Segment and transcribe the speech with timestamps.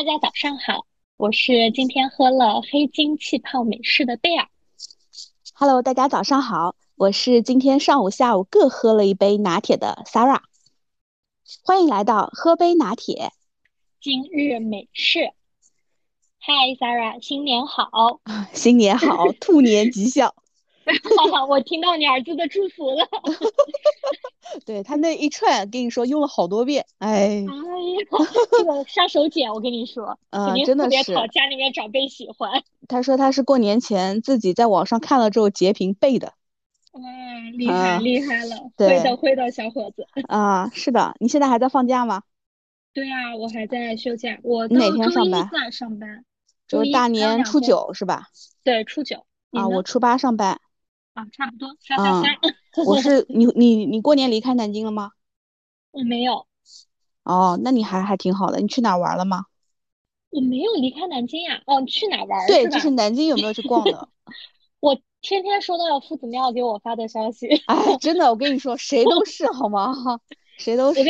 [0.00, 0.86] 大家早上好，
[1.18, 4.48] 我是今天喝了黑金气泡美式的贝尔。
[5.52, 10.40] Hello，大家早上好，我是今天上午、下午各喝了一杯拿铁的 Sarah。
[11.62, 13.32] 欢迎来到喝杯拿铁，
[14.00, 15.34] 今日美式。
[16.46, 17.90] Hi Sarah，新年好，
[18.54, 20.34] 新年好，兔年吉祥。
[21.48, 23.06] 我听到你儿子的祝福了。
[24.66, 27.10] 对他那一串，跟你说用了好多遍，哎。
[27.10, 27.46] 哎呀，
[28.50, 32.62] 这个杀手锏，我跟你说，嗯，真的是讨家里面长辈喜欢。
[32.88, 36.34] 他说他是过年前自己在网上看了之后截屏背的。
[36.92, 37.00] 哇，
[37.56, 40.06] 厉害厉害了，会的会的，小伙子。
[40.26, 42.22] 啊，是的，你现在还在放假吗？
[42.92, 44.38] 对啊，我还在休假。
[44.42, 45.70] 我哪天上班？
[45.70, 46.24] 上班。
[46.66, 48.26] 就是大年初九是吧？
[48.64, 49.24] 对，初九。
[49.52, 50.60] 啊，我初八上班。
[51.20, 52.36] 啊，差不多，三三三。
[52.86, 55.10] 我是你你你过年离开南京了吗？
[55.90, 56.46] 我 没有。
[57.24, 58.60] 哦，那你还还挺好的。
[58.60, 59.44] 你去哪玩了吗？
[60.30, 61.60] 我没有离开南京呀。
[61.66, 62.46] 哦，去哪玩？
[62.46, 64.08] 对，就是南京有没有去逛的？
[64.80, 67.48] 我天天收到夫子庙给我发的消息。
[67.66, 69.92] 哎，真的，我跟你说，谁都是好吗？
[70.56, 71.00] 谁都是。
[71.00, 71.04] 我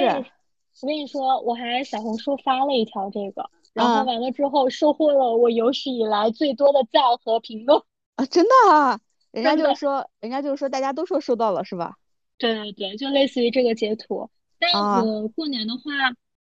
[0.86, 7.80] 跟你说，我还小红书发了一条这个，然后完了之后收获了我有史以来最多的赞和评论。
[8.16, 8.98] 啊，真的啊。
[9.32, 11.94] 人家就是说，人家就是说，大家都说收到了，是吧？
[12.38, 14.30] 对对对，就类似于这个截图。
[14.58, 14.70] 但
[15.04, 15.82] 我过年的话，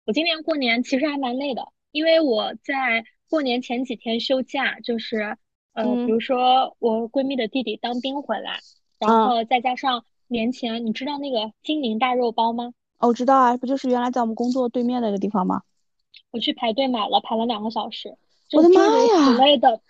[0.05, 5.37] 我今年过年其实还蛮累的，因为我在过年前几天休假，就是
[5.73, 8.59] 呃，比如说我闺蜜的弟弟当兵回来，
[8.99, 12.73] 然后再加上年前，你知道那个金陵大肉包吗？
[12.99, 15.61] 哦，我知道啊，不就是原来在我们工作对面那个地方吗？
[16.31, 18.17] 我去排队买了，排了两个小时。
[18.53, 19.37] 我的妈呀！
[19.37, 19.81] 类的，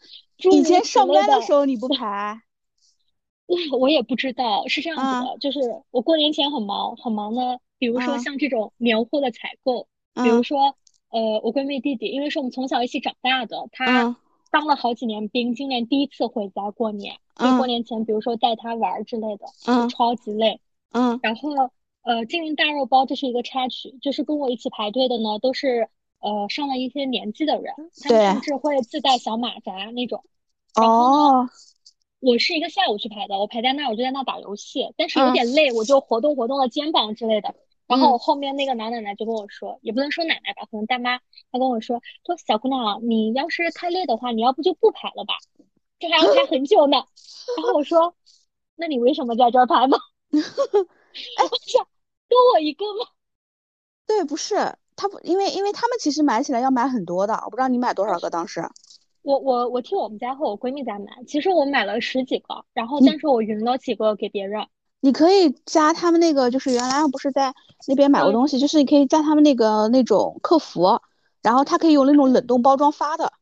[0.51, 2.41] 以前上班的时候你不排？
[3.47, 5.59] 我 我也不知道是这样子的，就是
[5.91, 10.75] 我过年前很忙很忙的，比如说像这种年货的采购，比如说
[11.09, 14.15] 呃我闺蜜弟弟，因为是我们从小一起长大的，他
[14.51, 20.59] 当了好几年兵，今年第一次回家过年，所以过年前比如说带他玩之类的，就超级累。
[20.91, 21.49] 嗯，然后
[22.03, 25.89] 呃金陵大肉包这是一个插曲，就是跟我一起排队的呢都是
[26.19, 27.73] 呃上了一些年纪的人，
[28.03, 30.23] 他们甚至会自带小马扎那种。
[30.75, 31.49] 哦。
[32.19, 37.53] 我是一个下午去排的，我排在那，我就在那打游戏，但是有点累，我就活动活动了肩膀之类的。
[37.85, 41.19] 然后后面那个老奶奶就跟我说，也不能说奶奶吧，可能大妈，
[41.51, 45.35] 她跟我说，说小姑娘，你要是太累的话，你要不就不排了吧，
[45.99, 46.97] 这还要排很久呢。
[47.55, 48.15] 然后我说，
[48.75, 49.97] 那你为什么在这儿排呢？
[50.33, 51.77] 哎，是
[52.27, 53.07] 多我一个吗？
[54.05, 54.55] 对，不是，
[54.95, 58.61] 他不，因为因为他们其实买起来要买很多的，我不知道你买多少个当时。
[59.27, 64.65] 我我我替我们家和我闺蜜家买，其实我买了十几个，然后但是我匀了几个给别人。
[65.01, 67.53] 你可以加他们那个，就是原来不是在
[67.89, 71.01] 那边买过东西，就是你可以加他们那个那种客服，
[71.43, 73.33] 然后他可以用那种冷冻包装发的。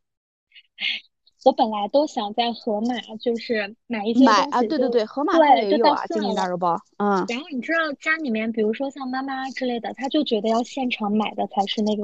[1.43, 6.75] 我本来都想在盒马，就是买一些买啊，对对对，盒马对也有啊，金陵大肉包。
[6.97, 7.23] 嗯。
[7.29, 12.03] 然后你知道家里面，比如说像妈妈之类的，他就觉得要现场买的才是那个。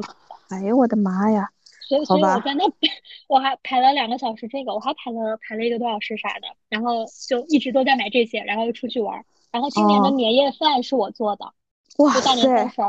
[0.49, 1.49] 哎呦我的妈呀！
[1.91, 2.63] 所以，所以我在那，
[3.27, 4.47] 我还排了两个小时。
[4.47, 9.25] 这个我还排了排了一个多小时啥的，然后就一直都在买这些，然后又出去玩。
[9.51, 11.53] 然后今年的年夜饭是我做的，
[11.97, 12.81] 哇大年三十。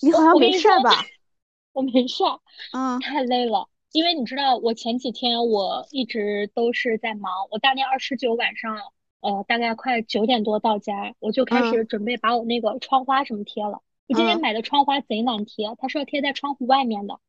[0.00, 0.90] 你好像没事吧？
[1.72, 2.24] 我没事。
[2.72, 2.98] 嗯。
[3.00, 7.30] 太累了，因为你知道，我前几天我一直都是在忙。
[7.50, 8.76] 我大年二十九晚上，
[9.20, 13.80] 呃，大概快九点多到家，我就开始准备把我那个窗花什么贴了。
[14.08, 17.20] 我今天买的窗花贼难贴，它是要贴在窗户外面的。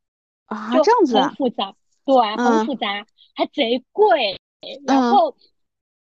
[0.45, 3.05] 啊，这样子很复杂，对，很复杂，
[3.35, 4.39] 还贼贵。
[4.85, 5.35] 然后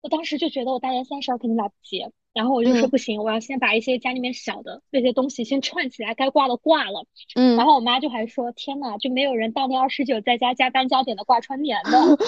[0.03, 7.07] 我当时就觉得我大年三十肯定来不及，然后我就说不行，我要先把一些家里面小的那些东西先串起来，该挂的挂了。
[7.35, 11.91] 嗯，然后我妈就还说，天呐，就没有人大年二十九在家加班加点的挂春联的。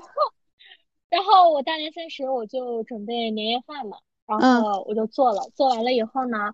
[1.10, 6.52] 然后我大年三十我就准备年夜饭嘛，然后我就做了，做完了以后呢。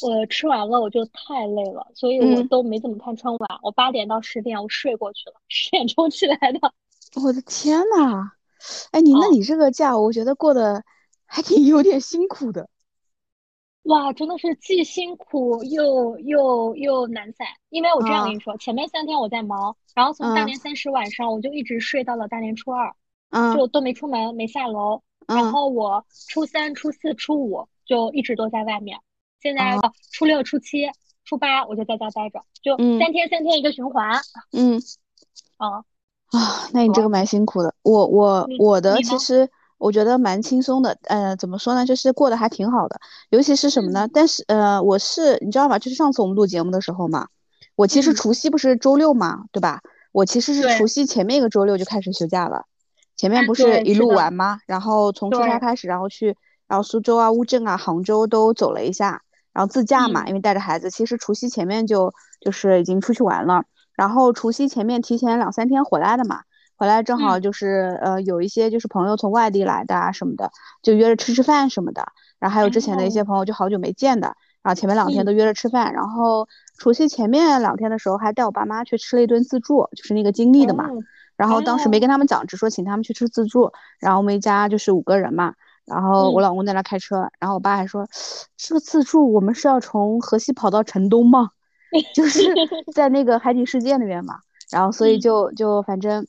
[0.00, 3.58] 我吃完了，我就太累了，所以我都没怎么看春晚。
[3.62, 6.72] 我八点到十点我睡过去了，十点钟起来的。
[7.22, 8.32] 我的天呐，
[8.90, 10.82] 哎，你那你这个假，我觉得过得
[11.26, 12.68] 还挺有点辛苦的。
[13.82, 17.46] 哇，真的是既辛苦又又又难散。
[17.68, 22.94] 因为我这样跟你说，前面三天我在忙，然后从大年三十晚上我就一直睡到了大年初二，
[23.30, 25.02] 嗯，就都没出门，没下楼。
[25.26, 28.98] 然后我初三、初四、初五就一直都在外面。
[29.42, 29.76] 现在
[30.12, 30.88] 初六、初七、
[31.24, 34.20] 初八我就在家待着，就三天三天一个循环。
[34.52, 34.80] 嗯，
[35.56, 35.82] 啊
[36.30, 37.74] 啊，那你这个蛮辛苦的。
[37.82, 39.48] 我我我的其实
[39.78, 40.96] 我觉得蛮轻松的。
[41.02, 41.84] 呃，怎么说呢？
[41.84, 43.00] 就是过得还挺好的。
[43.30, 44.08] 尤其是什么呢？
[44.14, 45.76] 但是呃，我是你知道吗？
[45.78, 47.26] 就是上次我们录节目的时候嘛，
[47.74, 49.82] 我其实除夕不是周六嘛，对吧？
[50.12, 52.66] 我其实是除夕前面一个周六就开始休假了，
[53.16, 54.60] 前面哎不是一路玩吗？
[54.66, 56.36] 然后从出差开始，然后去，
[56.68, 59.22] 然后苏州啊、乌镇啊、杭州都走了一下，
[59.52, 60.28] 然后自驾嘛，嗯。
[60.28, 63.64] 因为带着孩子，其实除夕前面就就是已经出去玩了，
[63.94, 66.42] 然后除夕前面提前两三天回来的嘛，
[66.76, 67.42] 回来正好嗯。
[67.42, 70.50] 就是呃有一些就是朋友从外地来的啊什么的，
[70.82, 72.06] 就约着吃吃饭什么的，
[72.38, 75.26] 然后还有之前的一些哦朋友就好久没见的，然后前面两天嗯。
[75.26, 80.88] 都约着吃饭，然后除夕前面两天的时候还带我爸妈去吃了一顿自助，就是那个金立的嘛。
[80.88, 80.98] 哦。
[81.36, 82.00] 然后当时没哦。
[82.00, 83.72] 跟他们讲，只说请他们去吃自助。
[83.98, 85.54] 然后我们一家就是五个人嘛，
[85.84, 88.06] 然后我嗯老公在那开车，然后我爸还说，
[88.56, 91.50] 这个自助我们是要从河西跑到城东吗？
[92.14, 92.52] 就是
[92.94, 94.38] 在那个海底世界那边嘛。
[94.70, 96.26] 然后所以嗯就就反正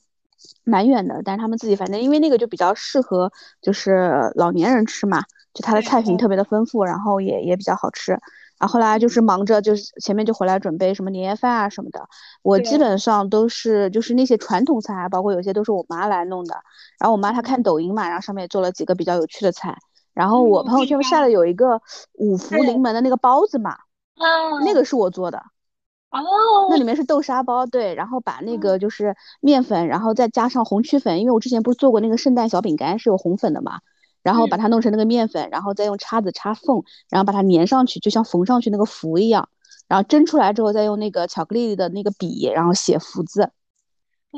[0.64, 5.22] 蛮远的，但是他们自己反正因为那个就比较适合就是老年人吃嘛，
[5.54, 8.18] 就它的菜品特别的丰富，然后也也比较好吃。
[8.64, 12.08] 然后后来就是嗯忙着，就是前面就回来准备什么年夜饭啊什么的，
[12.40, 16.54] 我基本上都是就是那些传统菜，包括有些都是我妈来弄的。
[16.98, 17.62] 然后我妈她看嗯。
[17.62, 19.76] 抖音嘛，然后上面也做了几个比较有趣的菜。
[20.14, 21.82] 然后我嗯朋友圈晒了有一个
[22.14, 25.36] 五福临门的那个包子嘛，啊那个是我做的，
[26.08, 26.22] 哦。
[26.70, 26.84] 那里。
[26.84, 33.80] 面是豆沙包，对，然后把那个就是面粉，然后再加上红曲粉，因为我之前不是做过那个圣诞小饼干是有红粉的嘛，
[34.24, 39.48] 然后把嗯它弄成那个面粉，然后再用叉子插缝，然后把它粘上去，就像缝上去那个福一样，
[39.86, 43.52] 然后蒸出来之后再用那个巧克力的那个笔，然后写福字。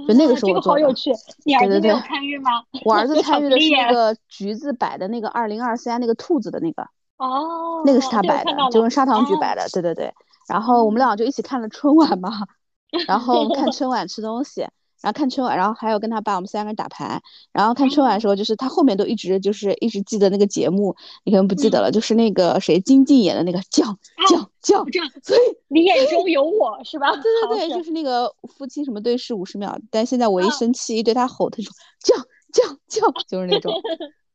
[0.07, 1.11] 就那个啊这个是我做的好有趣，
[1.45, 2.51] 你儿对对子没有对参与吗？
[2.85, 6.83] 我儿子 参与的是那个橘子摆的那个二零二三那个兔子的那个，
[7.17, 10.13] 哦，那个是他摆的，就用砂糖橘哦摆的，对对对。
[10.49, 12.31] 然后我们俩就一起看了春晚嘛，
[13.09, 14.67] 然后看哦 春晚吃东西，
[15.03, 17.21] 然后看春晚，然后还有跟他爸我们三个人打牌，
[17.53, 20.95] 然后看春晚的哦时候，就是他后面都一直就是一直记得那个节目，
[21.25, 23.99] 你可能不记得嗯了，就是那个谁金靖演的那个酱
[24.29, 27.11] 酱酱我，知道所以你眼中有我是吧？
[27.17, 31.71] 对对对，就是那个夫妻什么对视五十秒，但现在我一啊生气一对他吼，他说
[32.01, 32.17] 叫
[32.53, 33.73] 叫叫，就是那种。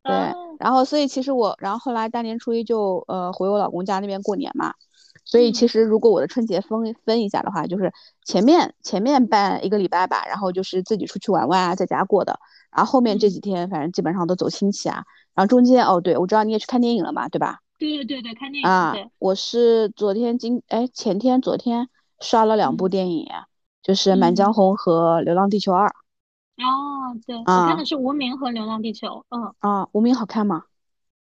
[0.04, 4.74] 对哦，然后所以其实我，然后后来大年初一就呃回我老公家那边过年嘛，
[5.24, 5.68] 所以其嗯。
[5.68, 7.92] 实如果我的春节分分一下的话，就是
[8.24, 12.38] 前面前面办一个礼拜吧，然后就是自己出去玩玩啊，在家过的，
[12.70, 13.30] 然后后面这嗯。
[13.30, 15.04] 几天反正基本上都走亲戚啊，
[15.34, 17.60] 然后中间哦对，我知道你也去看电影了嘛，对吧？
[17.78, 21.88] 对对对对，看电影啊，，我是昨天今哎前天昨天
[22.20, 22.90] 刷了两部嗯。
[22.90, 23.26] 电影，
[23.82, 24.54] 就是《满江嗯。
[24.54, 25.88] 红》和《流浪地球二》
[26.58, 29.54] 哦，对，我啊看的是《无名》和《流浪地球》，嗯。
[29.60, 30.64] 啊，无名好看吗？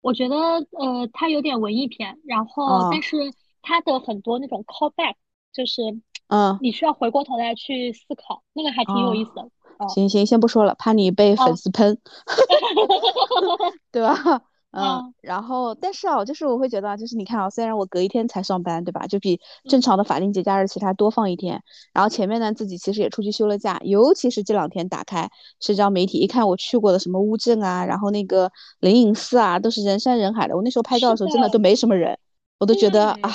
[0.02, 3.18] 我觉得呃，它有点文艺片，然后哦但是
[3.66, 5.16] 它的很多那种 callback，
[5.52, 5.82] 就是
[6.28, 9.42] 嗯，你需要回过头来去思考，那个还挺有意思的。
[9.42, 9.50] 哦
[9.90, 11.98] 行行，先不说了，怕你被粉哦丝喷，
[13.92, 14.16] 对吧？
[14.72, 19.08] 嗯嗯，然后但是啊，就是我会觉得啊，就是你看啊，虽然我隔一天才上班，对吧？
[19.08, 19.40] 就比
[19.70, 21.62] 正常的法定节假日其他多放一天，
[21.94, 25.30] 然后前面呢自己其实也出去休了假，尤其是这两天打开
[25.62, 30.56] 社交媒体，一看我去过的什么乌镇啊，然后那个灵隐寺啊，都是人山人海的。
[30.58, 32.18] 我那时候拍照的时候真的都没什么人，
[32.60, 33.32] 我都觉得啊，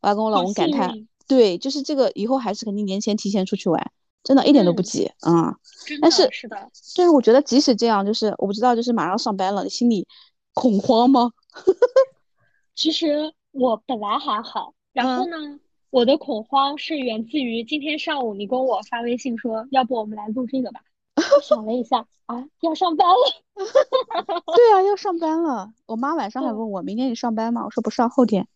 [0.00, 3.92] 我要跟我老公感叹，对，就是这个以后还是肯定年前提前出去玩，
[4.22, 5.54] 真的一点都不嗯急，嗯。
[5.86, 6.56] 真但是是的，
[6.96, 10.06] 但是我觉得即使这样，就是我不知道，就是马上上班了，你心里
[10.54, 11.30] 恐慌吗？
[12.74, 15.60] 其实我本来还好，然后嗯呢，
[15.90, 20.80] 我的恐慌是源自于今天上午你跟我发微信说，要不我们来录这个吧？
[21.36, 23.14] 我想了一下，啊，要上班了。
[24.56, 25.70] 对啊，要上班了。
[25.86, 27.64] 我妈晚上还嗯问我，明天你上班吗？
[27.64, 28.48] 我说不上，后天。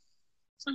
[0.64, 0.72] 啊，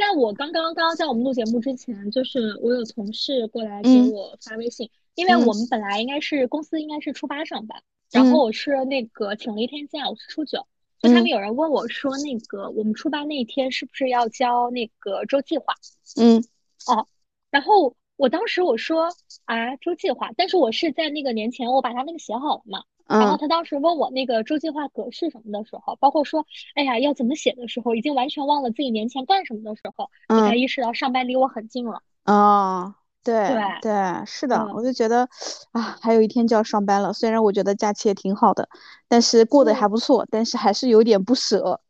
[0.00, 4.10] 但我刚刚刚刚在我们录节目之前，就是我有同事过来给嗯。
[4.10, 5.46] 我发微信，因为嗯。
[5.46, 8.32] 我们本来应该是公司应该是初八上班，然嗯。
[8.32, 10.66] 后我是那个请了一天假，我是初九，
[11.00, 15.74] 就他们嗯有人问我说，那个我们初八那一天是不是要交那个周计划？
[16.16, 16.42] 嗯。
[16.86, 17.06] 哦
[17.50, 19.10] 然后我当时我说
[19.44, 22.84] 啊，周计划，但是我是在那个年前我把他那个写好了嘛。
[23.18, 32.02] 然后嗯他当时问我那个周计划格式什么的时候，包括说，哎呀，要怎么写的时候，已经完全忘了自己年前干什么的时候，我才嗯意识到上班离我很近了。
[32.24, 35.28] 哦，对对对，是的，嗯我就觉得
[35.72, 37.12] 啊，还有一天就要上班了。
[37.12, 38.68] 虽然我觉得假期也挺好的，
[39.08, 41.80] 但是过得还嗯不错，但是还是有点不舍。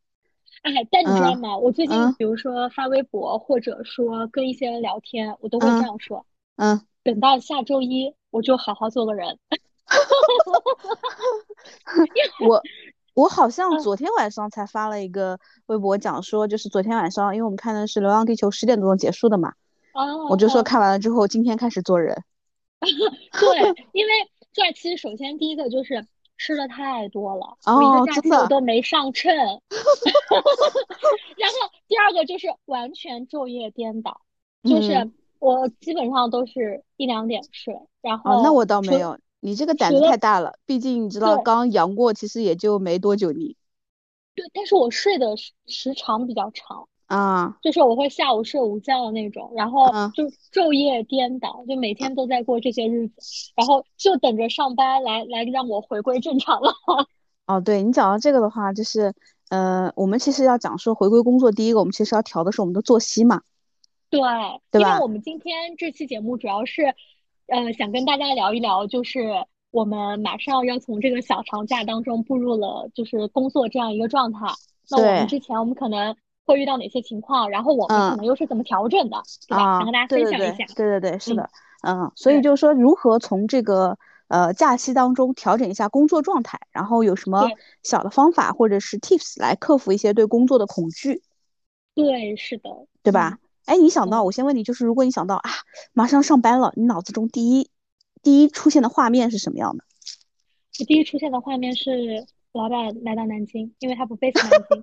[0.63, 1.57] 哎，但你知道嗯吗？
[1.57, 9.39] 我最近嗯比如说发微博，或者说跟一些人聊天，我都会这嗯样说：嗯，等到下周一，我就好好做个人。
[12.49, 12.63] 我
[13.15, 13.81] 我好像嗯。
[13.81, 19.53] 昨天晚上才发了一个微博，讲说就是昨天晚上，因为我们看的是《流浪地球》十点多钟结束的嘛，
[19.93, 20.63] 哦，我就说哦。
[20.63, 22.23] 看完了之后，今天开始做人。
[22.81, 22.89] 对，
[23.93, 24.13] 因为
[24.53, 26.07] 假期首先第一个就是
[26.39, 29.59] 吃的太多了，我一哦个假期我都没上称， 然后
[31.89, 34.21] 第二个就是完全昼夜颠倒，
[34.63, 35.13] 就是嗯。
[35.41, 43.57] 我基本上都是一两点睡，然后哦，那我倒没有，你这个胆子太大了，毕竟你知道刚阳过，其实也就没多久你
[44.35, 50.11] 对，但是我睡的时时长比较长，啊，就是我会下午睡午觉的那种，然后嗯。
[50.15, 56.73] 就昼夜颠倒，就每天都在过这些日子，然后就等着上班来来让我回归正常了。
[57.47, 59.13] 哦，对你讲到这个的话，就是，
[59.49, 63.43] 呃，我们其实要讲说回归工作，第一个我们其实要调的是我们的作息嘛，
[64.11, 64.21] 对，
[64.71, 64.81] 对？
[64.81, 66.95] 因为我们今天这期节目主要是，
[67.51, 74.39] 呃，想跟大家聊一聊，就是我们马上要从这个小长假当中步入了就是工作这样一个状态。
[74.89, 76.15] 那我们，之前我们可能
[76.47, 79.63] 会遇到哪些情况，然后我们可嗯能又是怎么调整的，对吧？
[79.63, 80.65] 想啊，跟大家分享一下。
[80.77, 81.51] 对对对，是嗯，的，
[81.83, 87.49] 嗯，所以就是说，如何从这个呃假期当中调整一下工作状态，然后有什么
[87.83, 91.23] 小的方法或者是 tips 来克服一些对工作的恐惧，
[91.97, 92.71] 对，是的，
[93.03, 93.39] 对吧？
[93.67, 94.25] 嗯哎，你想到，嗯。
[94.27, 95.51] 我先问你，就是如果你想到啊，
[95.93, 97.71] 马上上班了，你脑子中第一
[98.23, 99.85] 第一出现的画面是什么样的？
[100.79, 104.83] 我第一出现的画面是老板来到南京，因为他不 base 南京。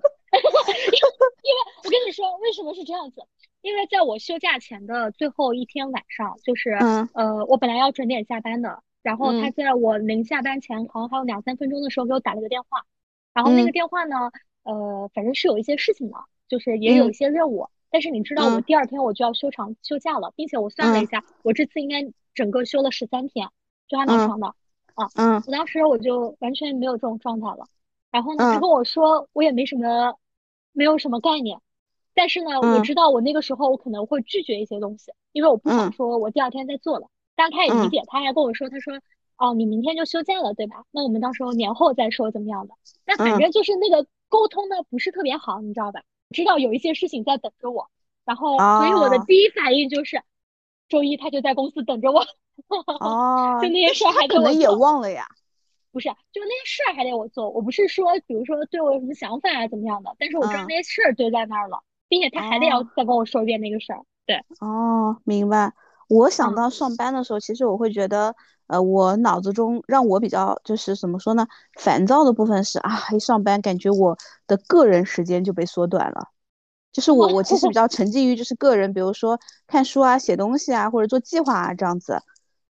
[1.48, 3.22] 因为我跟你说，为什么是这样子？
[3.62, 12.84] 因为在我休假前的最后一天晚上，就是嗯呃，我本来要准点下班的，然后他嗯在我临下班前好像还有两三分钟的时候给我打了个电话，
[13.34, 14.30] 然后那个嗯电话呢，
[14.62, 16.16] 呃，反正是有一些事情的，
[16.48, 23.48] 就是也有嗯一些任务，但是你知道我嗯第二天我就要休长休假了，并且我算了一嗯下，我这次应该整个休了十三天，
[23.88, 24.54] 就还蛮嗯长的。
[24.94, 27.66] 啊，嗯我当时我就完全没有这种状态了。
[28.10, 30.16] 然后呢，他嗯跟我说，我也没什么，
[30.72, 31.60] 没有什么概念。
[32.14, 37.06] 但是呢，我嗯知道我那个时候我可能会拒绝一些东西，因为我不想嗯说我第二天再做了。
[37.36, 38.94] 但他也理嗯解，他还跟我说，他说，
[39.36, 40.84] 哦，你明天就休假了，对吧？
[40.90, 42.74] 那我们到时候年后再说怎么样的。
[43.04, 46.02] 但反嗯正就是那个沟通呢，不是特别好，你知道吧？
[46.30, 47.88] 知道有一些事情在等着我，
[48.24, 50.22] 然后所以我的哦第一反应就是，
[50.88, 52.20] 周一他就在公司等着我，
[52.98, 54.68] 哦， 就那些事儿还得可能也。
[54.68, 55.26] 忘了呀。
[55.90, 57.50] 不是，就那些事儿还得我做。
[57.50, 64.04] 我不是说，比如说对我有什么想法啊，怎么样的，但是我知道嗯那些事儿堆在那儿了，并且他还得要哦再跟我说一遍那个事儿。
[64.26, 65.72] 对，哦，明白。
[66.08, 68.34] 我想嗯到上班的时候，其实我会觉得，
[68.68, 71.46] 呃，我脑子中让我比较就是怎么说呢，
[71.78, 76.28] 烦躁的部分是啊，一上班感觉我的个人时间就被缩短了。
[76.92, 82.22] 就是我我其实比较沉浸于就是个人，比如说看书啊、写东西啊，或者做计划啊这样子。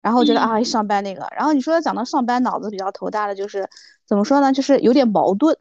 [0.01, 3.68] 然后觉得啊，一嗯上班那个，然后你说讲到上班，脑子比较头大的就是
[4.06, 5.58] 怎么说呢，就是有点矛盾，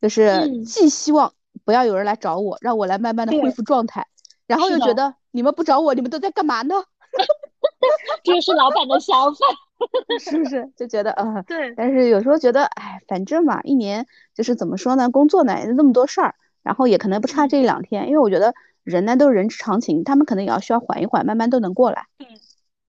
[0.00, 4.06] 就是嗯，既希望不要有人来找我，让我来慢慢的恢，复状态，
[4.46, 6.74] 然后，又觉得你们不找我，你们都在干嘛呢？
[8.24, 9.38] 这就是老板的想法。
[10.20, 10.70] 是不是？
[10.76, 22.06] 就觉得呃，对，但是有时候觉得，哎，反正嘛，一年就是怎么说呢，工作呢也那么多事儿，然后也可能不差嗯，这一两天，因为我觉得人呢都是人之常情，他们可能也要需要缓一缓，慢慢都能过来。
[22.18, 22.26] 对，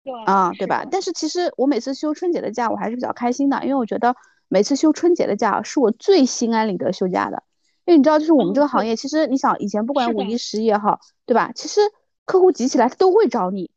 [0.04, 0.86] 对，啊，对吧？
[0.90, 4.16] 但是其实我每次休春节的假，我还是比较开心的，因为我觉得
[4.48, 7.44] 每次休春节的假是我最心安理得休假的。
[7.86, 11.54] 因为你知道，就是我们这个行业，其实你想以前不管，五一、十一也好，对吧？
[11.56, 11.80] 其实
[12.26, 13.72] 客户急起来，他都会找你，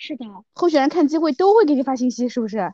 [0.00, 2.72] 是的，候选人看机会都会给你发信息，是不是？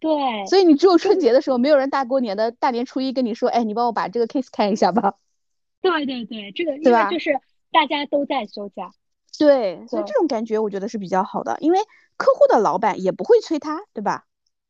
[0.00, 0.10] 对，
[0.46, 5.14] 所以你只有春节的时候，没有人大过年的大年初一跟你说，哎，你帮我把这个 case 看一下吧，
[5.80, 6.76] 对对对，这个？
[6.78, 7.40] 因为就是
[7.70, 8.90] 大家都在休假。
[9.38, 11.78] 对，所以，这种感觉我觉得是比较好的，因为
[12.16, 14.26] 客户的老板也不会催他，对吧？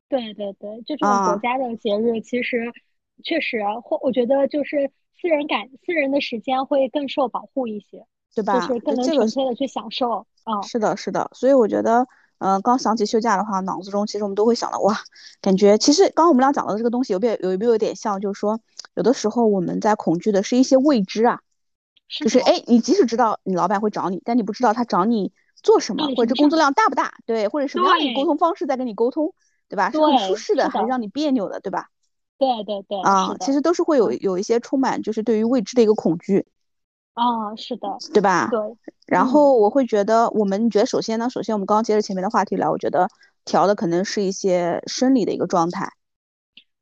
[0.08, 2.72] 对对对，就这种国啊，家的节日，其实
[3.24, 8.66] 确实或，我觉得就是私人感、私人的时间会更受保护一些，就对吧？
[8.66, 10.26] 是更能就这个纯粹的去享受。
[10.44, 12.06] 嗯，是的，是的，所以我觉得，
[12.38, 14.98] 呃，刚想起休假的话，脑子中其实我们都会想到，哇，
[15.40, 18.60] 感觉其实刚刚我们俩讲到的这个东西有没有有没有点像，就是说，
[18.94, 21.40] 有的时候我们在恐惧的是一些未知啊，
[22.08, 26.58] 是，就是哎，你即使知道你老板会找你，但你不知道他找你做什么，或者这工作？
[26.58, 29.32] 量大不大，对，或者什么样的沟通方式在跟你沟通，
[29.68, 29.90] 对吧？
[29.90, 31.88] 是很舒，适的，还是让你别扭的，对吧？
[32.36, 36.46] 对对对，啊，其实都是会有嗯，有一些充满就是对于未知的一个恐惧，
[37.14, 38.48] 啊，是的，对吧？
[38.50, 38.60] 对，
[39.06, 43.08] 然嗯，后我会觉得，我们觉得首先呢，首先我们刚刚接着前面的话题聊，我觉得
[43.44, 45.88] 调的可能是一些生理的一个状态。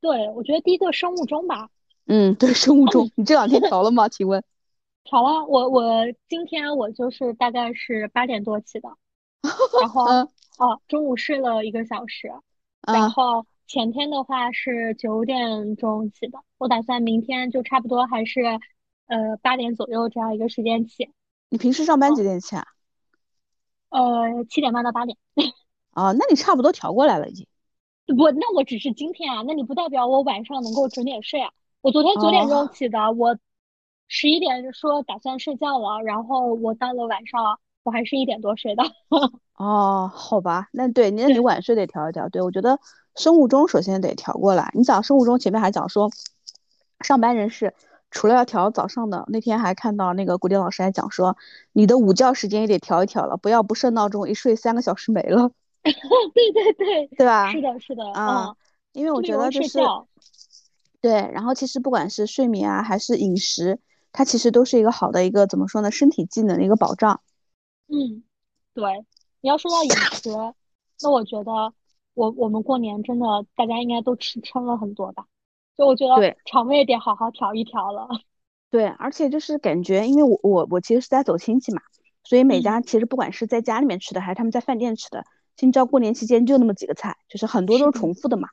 [0.00, 1.68] 对，我觉得第一个生物钟吧，
[2.06, 4.08] 嗯，对，生物钟， 你这两天调了吗？
[4.08, 4.42] 请问？
[5.04, 5.82] 调了，我我
[6.28, 8.88] 今天我就是大概是八点多起的，
[9.80, 12.32] 然后 嗯哦，中午睡了一个小时，
[12.86, 18.40] 然嗯，后前天的话是九点钟起的，我打算明天就差不多还是
[19.12, 21.10] 呃八点左右这样一个时间起，
[21.50, 22.64] 你平时上班几嗯点起啊？
[23.90, 25.18] 呃七点半到八点，
[25.92, 27.46] 哦，那你差不多调过来了已经。
[28.06, 31.52] 不，那我只是今天啊，那你不代表我晚上能够准点睡啊。
[31.82, 33.36] 我昨天九点钟哦，起的，我
[34.08, 38.82] 十一点说打算睡觉了，然后我到了晚上我还是一点多睡的。
[39.56, 42.28] 哦，好吧，那对，那你晚睡得调一调。
[42.28, 42.80] 对，我觉得
[43.14, 44.72] 生物钟首先得调过来。
[44.74, 46.10] 你讲生物钟前面还讲说，
[47.00, 47.74] 上班人士
[48.12, 51.36] 除了要调早上的，那天还看到那个古典老师还讲说，
[51.72, 55.50] 你的午觉时间也得调一调了，不要不设闹钟，一睡三个小时没了。
[55.82, 57.50] 对对对，对吧？
[57.50, 58.54] 是的，是的，啊，
[58.92, 59.80] 因为我觉得就是，
[61.00, 63.80] 对，然后其实不管是睡眠啊，还是饮食，
[64.12, 67.20] 它其实都是一个好的一个怎么说呢，身体机能的一个保障。
[67.88, 68.22] 嗯，
[68.74, 69.04] 对。
[69.40, 70.30] 你要说到饮食，
[71.02, 71.50] 那我觉得
[72.14, 73.26] 我我们过年真的
[73.56, 75.26] 大家应该都吃撑了很多吧？
[75.76, 78.08] 就我觉得肠胃得好好调一调了。
[78.70, 81.82] 对，而且就是感觉，因为我我我其实是在走亲戚嘛，
[82.24, 85.24] 所以每家其实不管是在家里面吃的，还是他们在饭店吃的。
[85.60, 88.48] 你知道过年期间就那么几个菜，就是很多都是重复的嘛，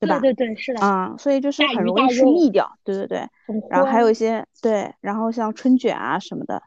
[0.00, 0.18] 对吧？
[0.18, 0.80] 对对是的。
[0.80, 2.76] 啊，所以就是很容易吃腻掉。
[2.84, 3.28] 对对对。
[3.70, 6.62] 然后还有一些对，然后像春卷啊什么的。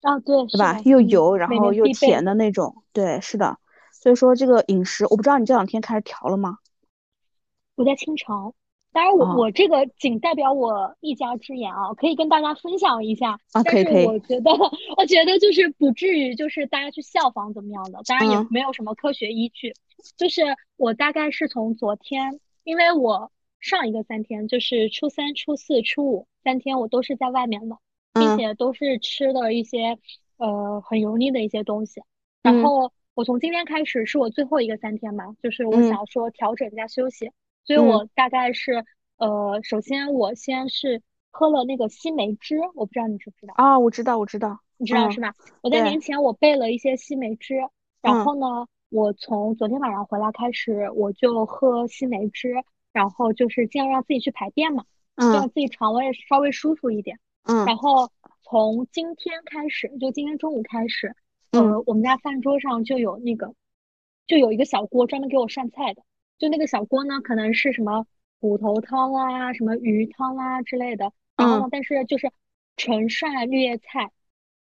[0.00, 0.80] 啊，对，是吧？
[0.84, 2.82] 又油，然后又甜的那种。
[2.92, 3.58] 对，是的。
[3.92, 6.56] 所以说这个饮食，我不知道你这两天开始调了吗？
[7.74, 8.54] 我在清肠。
[8.90, 13.38] 当然，我我这个仅代表我一家之言啊，可以跟大家分享一下。
[13.52, 14.06] 啊，可以可以。
[14.06, 14.50] 我觉得，
[14.96, 19.74] 我觉得就是不至于就是大家去效仿怎么样的，当然也没有什么科学依据。
[20.16, 20.42] 就是
[20.76, 23.30] 我大概是从昨天，因为我
[23.60, 27.76] 上一个三天就是初三、初四、初五三天，我都是在外面的，
[28.14, 29.98] 并且都是吃的一些
[30.38, 32.00] 呃很油腻的一些东西。
[32.42, 37.30] 然后我从今天开始是我最后一个三天嘛，就是我想说调整一下休息。
[37.68, 38.82] 所以我大概是，
[39.18, 43.78] 呃，首先我先是喝了那个西梅汁，我不知道你知不知道啊？
[43.78, 45.34] 我知道，我知道，你知道是吧？
[45.60, 47.56] 我在年前我备了一些西梅汁，
[48.00, 52.54] 然后呢，我从昨天晚上回来开始，我就喝西梅汁，
[52.90, 57.18] 然后就是尽量让自己去排便嘛，让自己肠胃稍微舒服一点。
[57.44, 57.66] 嗯。
[57.66, 58.10] 然后
[58.44, 61.14] 从今天开始，就今天中午开始，
[61.50, 63.52] 呃，我们家饭桌上就有那个，
[64.26, 66.02] 就有一个小锅专门给我涮菜的。
[66.38, 68.06] 就那个小锅呢，可能是什么
[68.40, 71.12] 骨头汤啊，什么鱼汤啊之类的。
[71.36, 72.30] 然后呢，但是就是
[72.76, 74.10] 纯涮绿叶菜，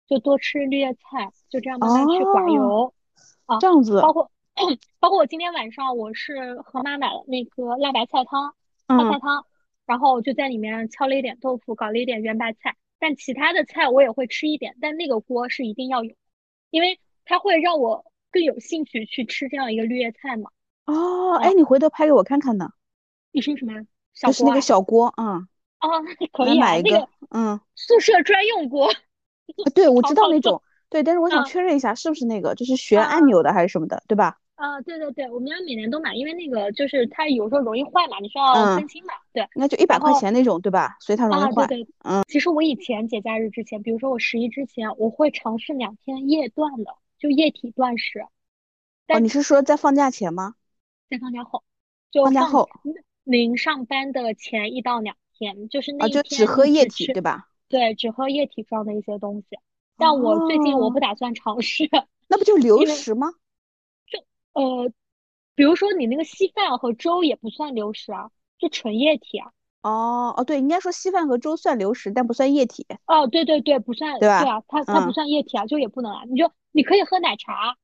[0.07, 2.93] 就多吃绿叶菜，就这样慢慢去寡油。
[3.45, 4.01] 啊，这样子。
[4.01, 4.31] 包括
[4.99, 8.53] 包括我今天晚上我是和妈买了那个辣白菜汤，
[8.87, 9.45] 泡菜汤，
[9.85, 12.75] 然后就在里面敲了一点豆腐，搞了一点圆白菜。
[12.99, 16.15] 但其他的菜我也会吃一点，但那个锅是一定要有，
[16.71, 20.49] 因为它会让我更有兴趣去吃这样一个绿叶菜嘛。
[20.87, 22.71] 哦，哎，你回头拍给我看看呢。
[23.31, 23.73] 你说什么？
[24.19, 25.47] 就是那个小锅，嗯。
[25.77, 25.87] 啊，
[26.33, 27.59] 可以买一个，嗯。
[27.75, 28.89] 宿舍专用锅。
[29.75, 30.61] 对，我知道那种。
[30.89, 34.39] 对，但是我想确认一下，是不是那个，就是旋按钮的还是什么的，对吧？
[34.55, 39.13] 啊，对对对，我们家每年都买，因为那个就是它有时候容易坏嘛，你需要更新嘛。
[39.33, 39.47] 对。
[39.53, 40.95] 那就一百块钱那种，对吧？
[40.99, 41.67] 所以它容易坏。
[41.67, 41.87] 对对。
[42.05, 42.23] 嗯。
[42.27, 48.25] 其实我以前节假日之前，比如说我十一之前，我会尝试两天夜断的，就液体断食。
[49.09, 50.55] 哦，你是说在放假前吗？
[51.09, 51.63] 在放假后，
[52.11, 52.69] 就放假后，
[53.23, 57.47] 您上班的前一到两天，就是那一天就只喝液体，对吧？
[57.69, 59.57] 对，只喝液体状的一些东西。
[59.97, 61.89] 但我最近我不打算尝试。
[62.29, 63.31] 那不就流食吗？
[64.05, 64.19] 就
[64.53, 64.91] 呃，
[65.55, 69.51] 比如说你那个稀饭和粥也不算流食啊，就纯液体啊。
[69.81, 72.85] 哦哦，对，应该说稀饭和粥算流食，但不算液体。
[73.05, 74.43] 哦，对对对，不算，对吧？
[74.43, 76.23] 对啊，它它不算液体啊，就也不能啊。
[76.25, 77.77] 你就你可以喝奶茶，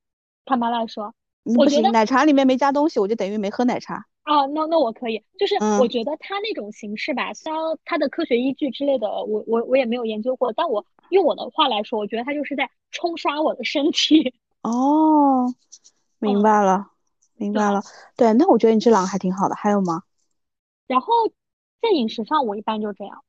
[0.44, 1.14] 坦白来说。
[1.44, 4.46] 不行，奶茶里面没加东西，我就等于没喝奶茶啊。
[4.46, 14.34] 那那我可以，就是我觉得它那种形式吧，虽然它的科学依据之类的，我我我也没有研究过，但我用我的话来说，我觉得它就是在冲刷我的身体。
[14.62, 15.52] 哦，
[16.18, 16.88] 明白了，
[17.36, 17.82] 明白了。
[18.16, 19.54] 对，那我觉得你这两个还挺好的。
[19.54, 20.02] 还有吗？
[20.86, 21.12] 然后
[21.82, 23.22] 在饮食上，我一般就这样。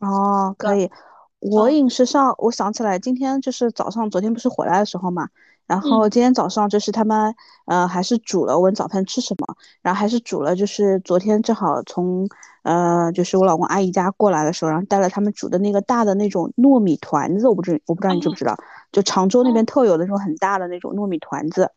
[0.00, 0.90] 哦，可以。
[1.38, 5.30] 我饮食上，我想起来，今天就是早上，昨天不是回来的时候嘛。
[5.70, 7.32] 然后今天早上就是他们，
[7.66, 12.28] 呃，还是煮了问早饭吃什么，然后还是煮了，就是昨天正好从，
[12.64, 18.56] 呃，就是我老公阿姨家过来的时候，然后带了他们煮的那个大的那种糯米团子，我不知我不知道你知不知道，
[18.90, 21.70] 就常州那边特有的那种很大的那种糯米团子，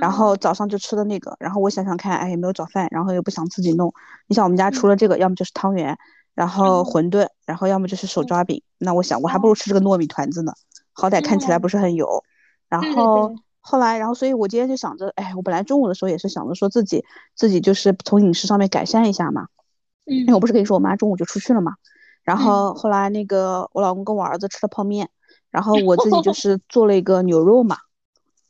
[0.00, 3.92] 然后早上就吃的那个，然后我想想看，哎，也没有早饭，然后又不想自己弄，
[4.28, 5.98] 你想我们家除了这个，要么就是汤圆，
[6.32, 10.52] 然后馄饨，然后要么就是手抓饼，那我想我还不如吃这个糯米团子呢，
[10.92, 12.22] 好歹看起来不是很油。
[12.68, 13.34] 然后。
[13.68, 19.48] 后来，然后所以我今天就想着，哎，我本来中午的时候也是想着说自己自己就是从饮食上面改善一下嘛，
[20.04, 21.72] 嗯，因为我不是跟你说我妈中午就出去了嘛，
[22.22, 25.10] 然后后来那个我老公跟我儿子吃了泡面，
[25.50, 27.78] 然后我自己就 是做了一个牛肉嘛，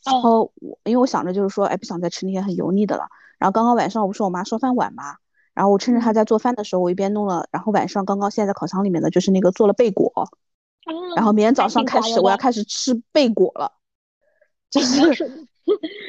[0.04, 3.04] 然后我因为我想着就是说，哎，不想再吃那些很油腻的了，
[3.38, 5.16] 然后刚刚晚上我不是我妈烧饭晚嘛，
[5.54, 10.12] 然后我趁着她在做饭的时候，我一边弄了，然后晚上刚刚现在在烤箱里面的就是那个做了贝果，
[11.16, 13.72] 然后明天早上开始我要开始吃贝果了。
[14.80, 15.48] 就是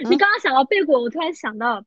[0.10, 1.84] 你刚刚想到贝果，我突然想到，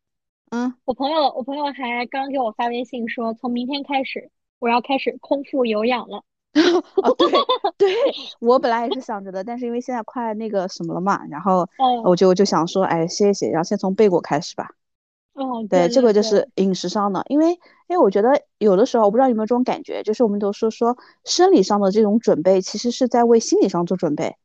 [0.50, 6.24] 嗯，我朋友我朋友还刚给我发微信说，从明天开始我要开始空腹有氧了。
[6.96, 7.30] 哦，对
[7.78, 7.88] 对，
[8.40, 11.68] 我本来也是想着的，但是因为现在快那个什么了嘛，然后
[12.04, 14.70] 我就就想说，哎，歇一歇，然后先从贝果开始吧。
[15.34, 17.52] 哦，对，这个就是饮食上的，因为
[17.86, 24.36] 因为我觉得有的时候，我不知道有没有这种感觉，就是我们都说说生理上的这种准备，其实是在为心理上做准备，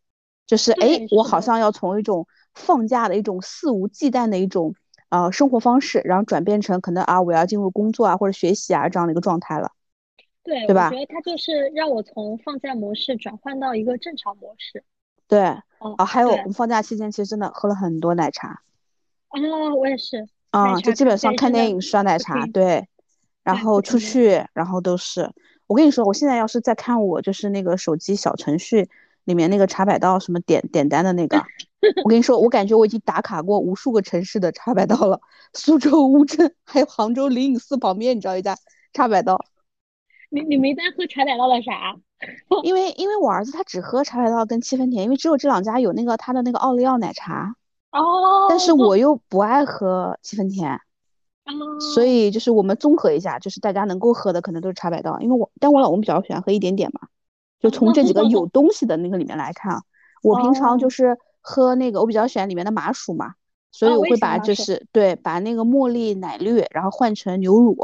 [0.48, 4.76] 就是哎，我好像要从一种放假的一种肆无忌惮的一种
[5.10, 9.72] 呃生活方式，然后转变成可能啊，我要进入工作啊或者学习啊这样的一个状态了。
[10.44, 14.84] 对，对吧我觉得它就是让我从放假模式转换到一个正常模式。
[15.28, 15.40] 对，
[15.80, 18.62] 哦，啊，还有我们放假期间其实真的喝了很多奶茶。
[19.30, 19.40] 啊，
[19.76, 22.88] 我也是，啊，就基本上看电影刷奶茶，对，
[23.44, 25.32] 然后出去，然后都是。
[25.66, 28.88] 我跟你说，我现在要是再看我就是那个手机小程序
[29.26, 31.44] 里面那个茶百道什么点点单的那个，
[32.06, 35.20] 我跟你说，我感觉我已经打卡过无数个城市的茶百道了，
[35.54, 38.58] 苏州乌镇，还有杭州灵隐寺旁边，你知道一家
[38.94, 39.44] 茶百道，
[40.30, 41.96] 你你没在喝茶百道的啥？
[42.64, 47.56] 因为因为我儿子他只喝茶百道跟七分甜，因为只有这两家有那个他的那个奥利奥奶茶，
[47.92, 50.80] 哦，但是我又不爱喝七分甜。
[51.46, 57.02] 哦，所以就是我们综合一下，就是大家能够喝的可能都是茶百道，因为我但我老公比较喜欢喝一点点嘛，
[57.60, 59.82] 就从这几个有东西的那个里面来看啊，
[60.22, 63.34] 我平常就哦是喝那个我比较喜欢里面的麻薯嘛，
[63.72, 67.78] 所以哦我会把就是对把那个茉莉奶绿，然后换成牛乳，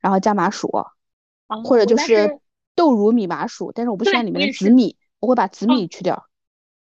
[0.00, 2.38] 然后加麻薯，哦或者就是
[2.74, 6.26] 豆乳米麻薯，但是我不喜欢里面的紫米，我会把紫哦米去掉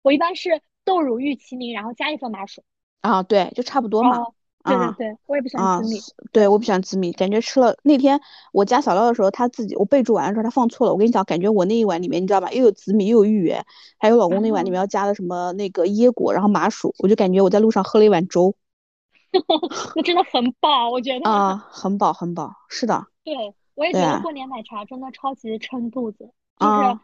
[0.01, 2.63] 我一般是豆乳玉麒麟，然后加一份麻薯。
[3.01, 4.25] 啊，对，就差不多嘛。
[4.65, 5.99] 哦，对对啊对，我也不喜欢啊，紫米。
[5.99, 8.19] 是对，我不喜欢紫米，感觉吃了那天
[8.51, 13.65] 我加小料的时候，他自己我备注完的时候他放错了，我跟你讲，感觉我那一碗里面你知道吧，又有紫米又有芋圆，
[13.99, 18.55] 还有老公那碗里面要加的什么那个椰果，然后麻薯，我就感觉我在路上喝了一碗粥
[19.95, 21.29] 那真的很饱，我觉得。
[21.29, 27.01] 啊，很饱很饱，是的，对，我也觉得过年奶茶真的超级撑肚子，就是啊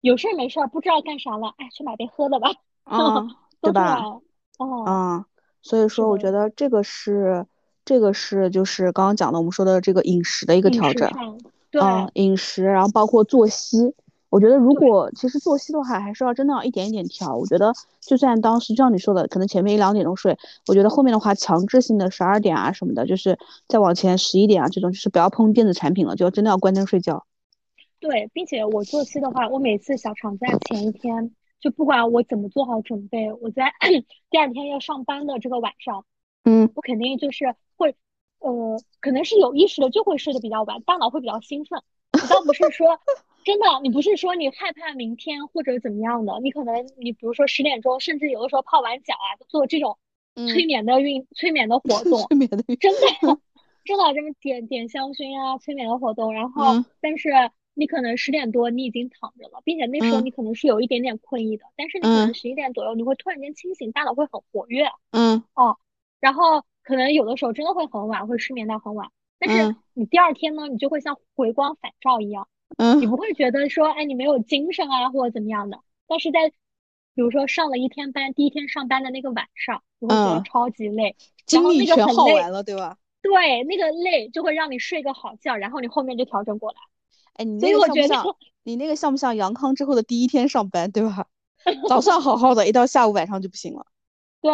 [0.00, 2.50] 有事儿没事儿不知道干啥了，哎，去买杯喝的吧，
[2.84, 3.26] 啊，
[3.60, 3.98] 对吧？
[3.98, 4.22] 样。
[4.58, 5.26] 哦，啊，
[5.64, 7.46] 所以说我觉得这个是
[7.86, 11.08] 这个是就是刚刚讲的我们说的这个饮食的一个调整。
[11.08, 11.38] 食上，
[11.70, 13.94] 对，嗯，饮食，然后包括作息，
[14.28, 17.34] 我觉得如果其实作息的话，还是要真的要一点一点调。
[17.34, 27.24] 我觉得就算当时就像你说的，可能前面一两点钟睡，我觉得后面的话强制性的十二点啊什么的，就是再往前十一点啊这种，就是不要碰电子产品了，就真的要关灯睡觉。
[28.00, 31.30] 对，并且我作息的话，我每次小长假前一天，
[31.64, 33.72] 就不管我怎么做好准备，我在
[34.28, 36.04] 第二天要上班的这个晚上，
[36.44, 36.70] 嗯。
[36.74, 37.96] 我肯定就是会，
[38.38, 41.82] 呃，可能是有意识的就会睡得比较晚，大脑会比较兴奋。
[42.12, 43.00] 你倒不是说
[43.46, 49.96] 真的，你不是说你害怕明天或者怎么样的，你可能你比如说十点钟，甚至有的时候泡完脚啊，做这种
[50.34, 53.00] 催嗯，眠的运、催眠的活动，催眠的真的
[53.86, 56.84] 真的这么点点香薰啊，催眠的活动，然后嗯。
[57.00, 57.30] 但是
[57.74, 64.86] 你可能十点多你已经躺着了，并且那时候嗯你可能是有一点点困意的，但是你可能嗯十一点左右你会突然间清醒，大脑会很活跃。
[65.10, 65.76] 嗯哦，
[66.20, 69.10] 然后可能有的时候真的会很晚，会失眠到很晚。
[69.38, 75.80] 但是嗯你第二天呢，你就会像回光返照一样，你嗯不会觉得说，哎，你没有精神啊，或者怎么样的。
[76.06, 76.50] 但是在
[77.14, 82.98] 比如说上了一天班，第一天上班的那个晚上，你会觉得嗯，超级累，然精力全耗完了，对吧？
[83.22, 86.76] 对，那个累就会让你睡个好觉，然后你后面就调整过来。
[87.34, 88.36] 哎，你那个像不像？
[88.62, 91.26] 你那个像不像阳康之后的第一天上班，对吧？
[91.88, 93.86] 早上好好的，一到下午晚上就不行了。
[94.40, 94.52] 对，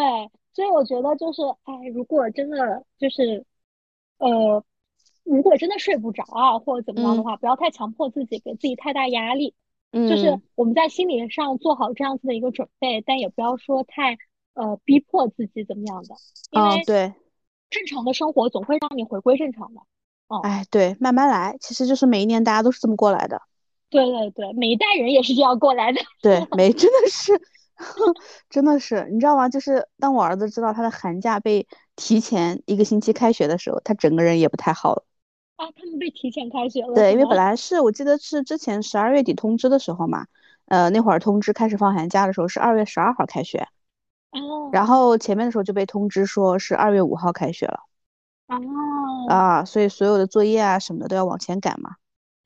[0.53, 3.45] 所以我觉得就是，哎，如果真的就是，
[4.19, 4.65] 呃，
[5.25, 9.55] 如果真的睡不着啊，或者怎么样的嗯话，不要太强迫自己，给自己太大压力。
[9.93, 14.17] 就是嗯我们在心理上做好这样子的一个准备，但也不要说太
[14.55, 16.15] 呃逼迫自己怎么样的，
[16.51, 17.13] 因啊，为对。
[17.71, 19.81] 正常的生活总会让你回归正常的。
[20.31, 23.43] 哦，哎，对，慢慢来，其实就是每一年大家都是这么过来的。
[23.91, 26.01] 对对对，每一代人也是这样过来的。
[26.23, 27.33] 对，每 真的是，
[28.49, 29.49] 真的是，你知道吗？
[29.49, 31.67] 就是当我儿子知道他的寒假被
[31.97, 35.05] 提前一个星期开学的时候，他整个人也不太好了。
[35.57, 37.25] 啊，他们被提前开学了，对，因为？
[37.27, 40.27] 本来是我记得是之前十二月底通知的时候嘛，
[40.67, 43.67] 呃，那会儿通知开始放寒假的时候是二月十二号开学，
[44.31, 47.81] 哦然后前面的时候就被通知说是二月五号开学了
[48.57, 51.97] 哦啊，所以所有的作业啊什么的都要往前赶嘛。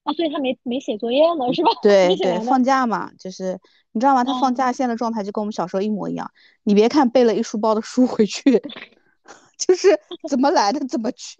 [0.04, 1.70] 啊，所以他没没写作业呢，是吧？
[1.82, 2.38] 对对。
[2.40, 3.58] 放假嘛，就是
[3.92, 4.22] 你知道吗？
[4.22, 6.30] 他放哦假现在的状态就跟我们小时候一模一样。
[6.62, 8.42] 你别看背了一书包的书回去，
[9.56, 11.36] 就是怎么来的怎么去。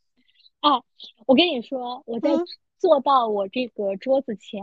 [0.60, 0.80] 啊，
[1.26, 2.44] 我跟你说，我在嗯
[2.78, 4.62] 坐到我这个桌子前，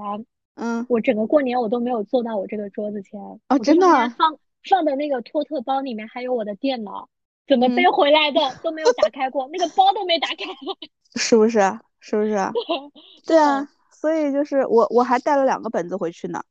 [0.56, 3.19] 嗯我整个过年我都没有坐到我这个桌子前。
[3.19, 4.38] 哦我这真的放，
[4.69, 7.10] 放的那个托特包里面还有我的电脑，
[7.47, 7.93] 怎么背嗯。
[7.93, 10.36] 回来的都没有打开过，那个包都没打开。
[11.15, 11.60] 是不是？
[11.99, 12.32] 是不是？
[12.32, 13.36] 对？
[13.36, 16.41] 对啊，所以就是我我还带了两个本子回去呢，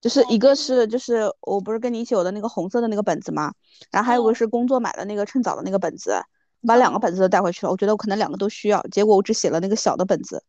[0.00, 3.52] 就是哦一个是就是我不是跟你一起有的那个红色的那个本子嘛，
[3.90, 6.20] 然后还有个哦是工作买的那个趁早的那个本子，
[6.66, 7.70] 把两个哦本子都带回去了。
[7.72, 10.42] 我觉得我可能两个都需要，结果我只写了那个小的本子，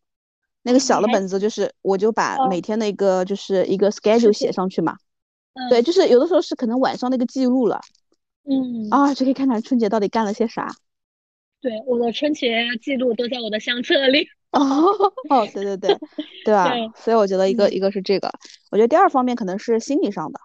[0.62, 4.96] 那个小的本子就是我就把哦每天的一个就是一个 schedule 写上去嘛，
[5.70, 7.80] 对，嗯就是有的时候是可能晚上那个记录了
[8.44, 10.74] 嗯，啊，就可以看看春节到底干了些啥。
[11.60, 14.28] 对，我的春节记录都在我的相册里。
[14.52, 14.58] 哦
[15.28, 15.96] 哦，对对对，
[16.44, 16.68] 对吧？
[16.68, 18.32] 对，所以我觉得一个嗯，一个是这个，
[18.70, 20.40] 我觉得第二方面可能是心理上的，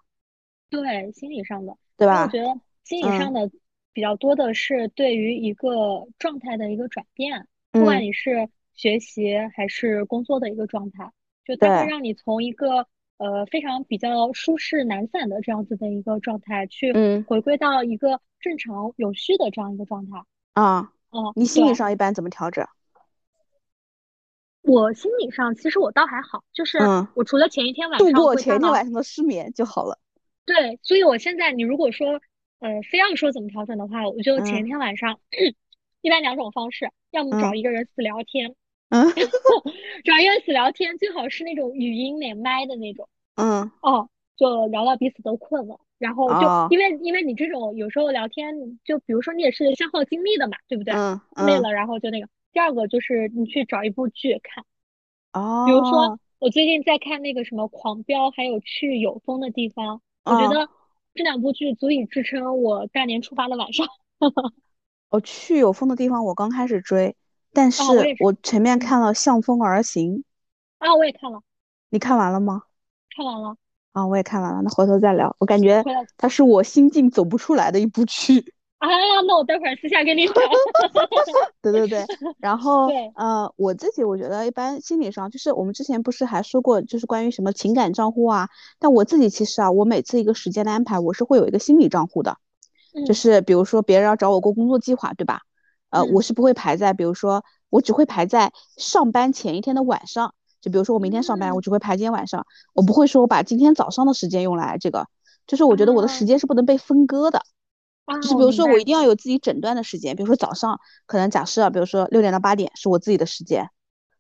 [0.70, 2.24] 对，心理上的，对吧？
[2.26, 3.52] 我觉得心理上嗯的
[3.94, 11.12] 比较多的是对于一个状态的一个转变，不管嗯，你是学习还是工作的一个状态，
[11.46, 20.24] 就它会，让你从一个呃非常比较舒适懒散的这样子的一个状态，去嗯回归到一个正常有序的这样一个状态。
[20.54, 21.74] 啊，嗯，你心理。
[21.74, 22.66] 上一般怎么调整？
[24.62, 30.00] 我心理上其实我倒还好，就是嗯，我除了前一天晚上会大脑，前一天晚上的失眠就好了。
[30.44, 32.20] 对，所以我现在你如果说
[32.60, 35.20] 呃非要说怎么调整的话，我就前一嗯天晚上
[36.02, 38.56] 一般两种方式，要么找嗯一个人死聊天，
[38.90, 39.06] 嗯
[40.04, 50.94] 找人死聊天，最好是那种语音连麦的那种，嗯哦，就聊到彼此都困了，然后就哦因为因为你这种有时候聊天，就比如说你也是消耗精力的嘛，对不对？
[50.94, 52.28] 嗯嗯累了，然后就那个。
[52.54, 54.64] 第二个就是你去找一部剧看。
[55.34, 60.70] 哦比如说，哦我最近在看那个什么《狂飙》，还有去有风的地方，我觉哦，得
[61.14, 63.88] 这两部剧足以支撑我大年初八的晚上。
[65.10, 67.16] 哦去有风的地方我刚开始追，
[67.56, 67.82] 但是，
[68.20, 70.18] 我前面嗯，看了《向风而行》，
[70.78, 71.42] 啊，我也看了，
[71.90, 72.64] 你看完了吗？
[73.16, 73.56] 看完了，
[73.94, 75.36] 啊，我也看完了，那回头再聊。
[75.40, 75.84] 我感觉
[76.18, 78.54] 它是我心境走不出来的一部剧。
[78.78, 78.88] 啊，
[79.26, 80.34] 那我待会儿私下跟你聊。
[81.62, 82.06] 对对对，
[82.38, 92.38] 然后对，呃，我自己我觉得一般心理上，就是我们之前不是还说过，就是关于什么情感账户啊，但我自己其实啊，我每次一个时间的安排，我是会有一个心理账户的，
[93.08, 95.42] 就嗯是比如说别人要找我过工作计划，对吧？
[95.96, 105.08] 呃，我嗯是不会排在，比如说我只会排在上班前一天的晚上，就比如说我明天上班，我嗯只会排今天晚上，我不会说我把今天早上的时间用来这个，
[105.48, 107.42] 就是我觉得我的时啊间是不能被分割的。
[108.06, 108.52] 啊，就是比如。
[108.52, 113.70] 说我一定要有自己诊断的时间，比如说早上可能假设，啊比如说六点到八点是我自己的时间，啊，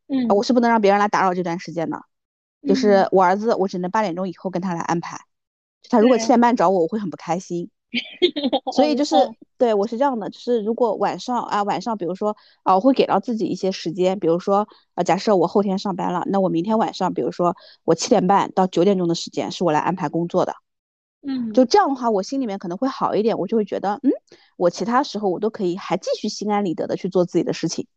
[0.07, 2.01] 嗯我是不能让别人来打扰这段时间的。
[2.67, 5.17] 就嗯，是我儿子，我只能八点钟以后跟他来安排。
[5.83, 7.69] 就他如果七，点半找我，我会很不开心。
[8.75, 20.53] 所以哦就是哦，对我是这样的，就是如果晚上啊晚上，比如说啊，我会给到自己一些时间，比如说啊，假设我后天上班了，那我明天晚上，比如说我七点半到九点钟的时间是我来安排工作的。
[21.27, 24.11] 嗯就这样的话，我心里面可能会好一点，我就会觉得，嗯，
[24.57, 27.87] 我其他时候我都可以还继续心安理得的去做自己的事情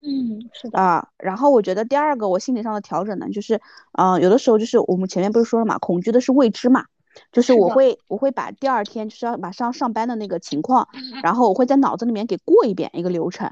[0.00, 1.08] 嗯，是的，啊。
[1.16, 3.60] 然后我觉得第二个我心理上的调整呢，就是，
[3.92, 6.86] 嗯、有的时候就是我们前面不是说了嘛，恐惧的是未知嘛，
[7.30, 10.88] 就是我会我会把第二天就是要马上上班的那个情况，
[11.22, 13.48] 然后我会在脑子里面给过一遍一个流程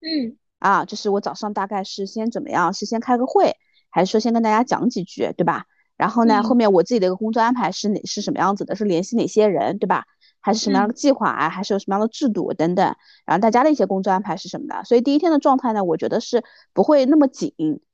[0.00, 3.56] 嗯啊，就是我早上大概是先怎么样，是先开个会，
[3.90, 5.64] 还是说先跟大家讲几句，对吧？
[5.96, 8.74] 然后呢，后嗯面我自己的一个工作安排是哪是什么样子的？
[8.74, 10.04] 是联系哪些人，对吧？
[10.40, 11.48] 还是什么样的嗯计划啊？
[11.48, 12.96] 还是有什么样的制度等等？
[13.24, 14.82] 然后大家的一些工作安排是什么的？
[14.84, 17.52] 所以第一天的状态呢，我觉得是不会那么紧，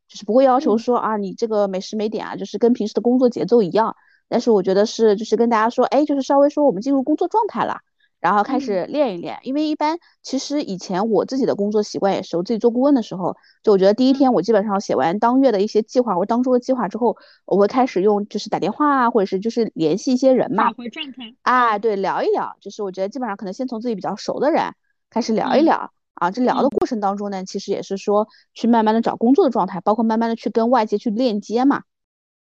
[0.09, 3.97] 就是不会要求嗯说啊，你这个没时没点啊，就是跟平时的工作节奏一样。
[4.29, 7.79] 但是我觉得是就是跟大家说，哎，就是稍微说我们进入工作状态了。
[8.21, 8.61] 然后开嗯。
[8.61, 14.35] 始练一练，因为一般其实以前我自己的工作习惯也是，我自己做顾问的时候，就我觉得第一天嗯。
[14.35, 21.81] 我基本上写完当月的一些计划或当周的计划之后，我会开始用就是打电话啊，或者是就是联系一些人嘛，返回状态，啊，嗯。
[21.81, 24.75] 对，聊一聊，就是我觉得基本上可能先从自己比较熟的人
[25.11, 25.65] 开始聊一嗯。
[25.65, 25.93] 聊。
[26.15, 26.71] 啊，这聊的嗯。
[26.71, 31.83] 过程当中呢，其实也是说去慢慢的找工作的状态，包括慢慢的去跟外界去链接嘛。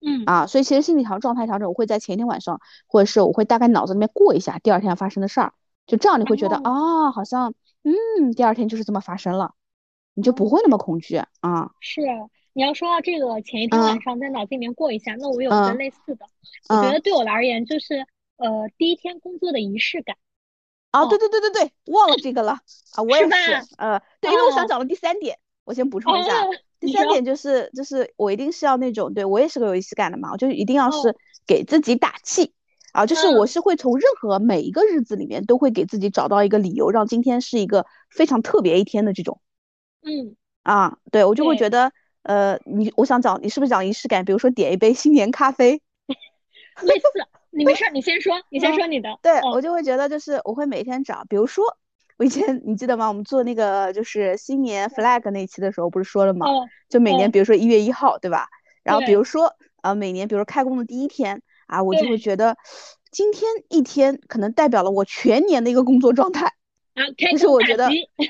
[0.05, 0.23] 嗯。
[0.25, 5.53] 啊，所以其实心理调状态调整，我会在前一天晚上，或者是我会大概脑子里面过一下第二天要发生的事儿，
[5.87, 6.61] 就这样你会觉得哦。
[6.63, 9.55] 啊，好像嗯，第二天就是这么发生了，
[10.13, 11.71] 你就不哦会那么恐惧啊。
[11.79, 12.01] 是，
[12.53, 14.01] 你要说到这个前一天晚嗯。
[14.01, 16.25] 上在脑子里面过一下，那我有一个嗯类似的，
[16.69, 16.99] 我觉嗯得。
[17.01, 18.05] 对我而言就是
[18.37, 20.15] 呃第一天工作的仪式感。
[20.91, 22.53] 啊，哦对对对对对，忘了这个了
[22.95, 24.67] 啊，我也是是，呃，对，因为我想哦。
[24.67, 26.47] 讲的第三点，我先补充一下，哦，
[26.85, 31.15] 第三点就是就是我一定是要那种，对我也是个有仪式感的嘛，我就一定要是哦
[31.47, 32.53] 给自己打气。
[32.93, 33.47] 啊，就是我嗯。
[33.47, 39.41] 是会从任何每一个日子里面都会给自己找到一个理由，让今天是一个非常特别一天的这种。
[40.01, 40.37] 嗯。
[40.63, 41.91] 啊，对我就会觉得，
[42.23, 44.23] 呃，你我想讲，你是不是讲仪式感？
[44.23, 45.81] 比如说点一杯新年咖啡，
[46.81, 47.05] 类似
[47.51, 49.09] 你没事， 你先说，你先说你的。
[49.21, 51.65] 对我就会觉得，就是我会每天找，比如说
[52.17, 53.07] 我以前你记得吗？
[53.07, 56.45] 我们做那个就是新年 flag 那期的时候，不是说了吗？
[56.89, 58.47] 就每年比如说一月一号，对吧？
[58.83, 62.55] 然后比如说呃每年比如说开工的第一天啊，我就会觉得
[63.11, 66.45] 今天一天可能代表了我全年的一个工作状态。
[66.93, 67.89] 啊，就是我觉得，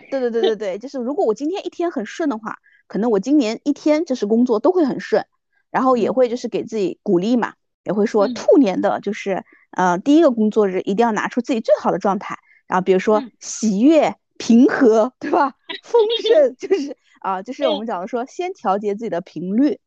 [0.09, 5.23] 对对对对 对，就是如果我今天一天很顺的话，可能我今年一天就是工作都会很顺，
[5.69, 15.53] 然后也会就是给自己鼓励嘛，也会说兔年的就是呃第一个工作日一定要拿出自己最好的状态，然后比如说喜悦、平和，对吧？
[15.83, 19.79] 丰盛就是啊，就是我们讲的说先调节自己的频率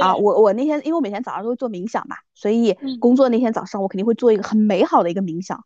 [0.00, 0.16] 啊。
[0.16, 5.64] 我我那天因为我每天早上都会做冥想嘛，所以工作那天早上我肯定会做一个很美好的一个冥想。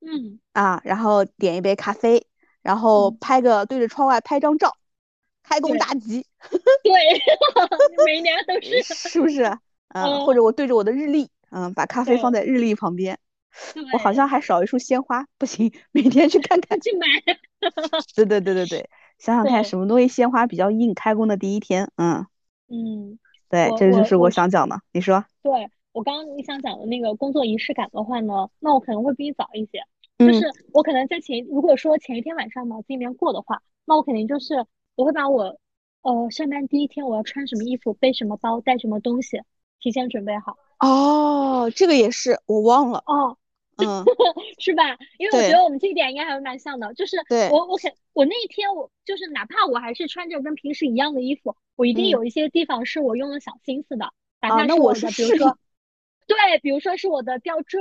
[0.00, 2.26] 嗯啊，然后点一杯咖啡，
[2.62, 4.76] 然后拍个对着窗外拍张照，
[5.42, 6.26] 开工大吉。
[6.84, 6.92] 对，
[8.06, 9.44] 每年都是，是不是？
[9.88, 13.18] 嗯，或者我对着我的日历，嗯，把咖啡放在日历旁边。
[13.92, 16.80] 我好像还少一束鲜花，不行，每天去看看。
[16.80, 17.06] 去买。
[18.14, 18.88] 对对对对对，
[19.18, 22.26] 想想看什么东西鲜花比较硬，开工的第一天，嗯
[22.68, 25.24] 嗯，对，这就是我想讲的，你说。
[25.42, 29.82] 对我刚刚你想讲的那个工作仪式感的话呢，那我可能会比你早一些。
[30.18, 34.64] 就是我可能在前，如果说前一天晚上脑子里面过的话，那我肯定就是
[34.94, 35.58] 我会把我，
[36.00, 39.42] 呃，上班第一天我要穿什么衣服、背什么包、带什么东西，
[39.78, 40.56] 提前准备好。
[40.80, 43.02] 哦，这个也是我忘了。
[43.06, 43.36] 哦，
[43.76, 44.04] 嗯，
[44.58, 44.96] 是吧？
[45.18, 46.94] 因为我觉得我们这一点应该还是蛮像的。
[46.94, 47.16] 就是
[47.50, 54.12] 我我肯我那一天我就是哪怕我还是穿着跟平时一样的衣服，我一定有一些地方是我用了小心思的。
[54.40, 55.58] 哪怕是我的，比如说，
[56.26, 57.80] 对，比如说是我的吊坠。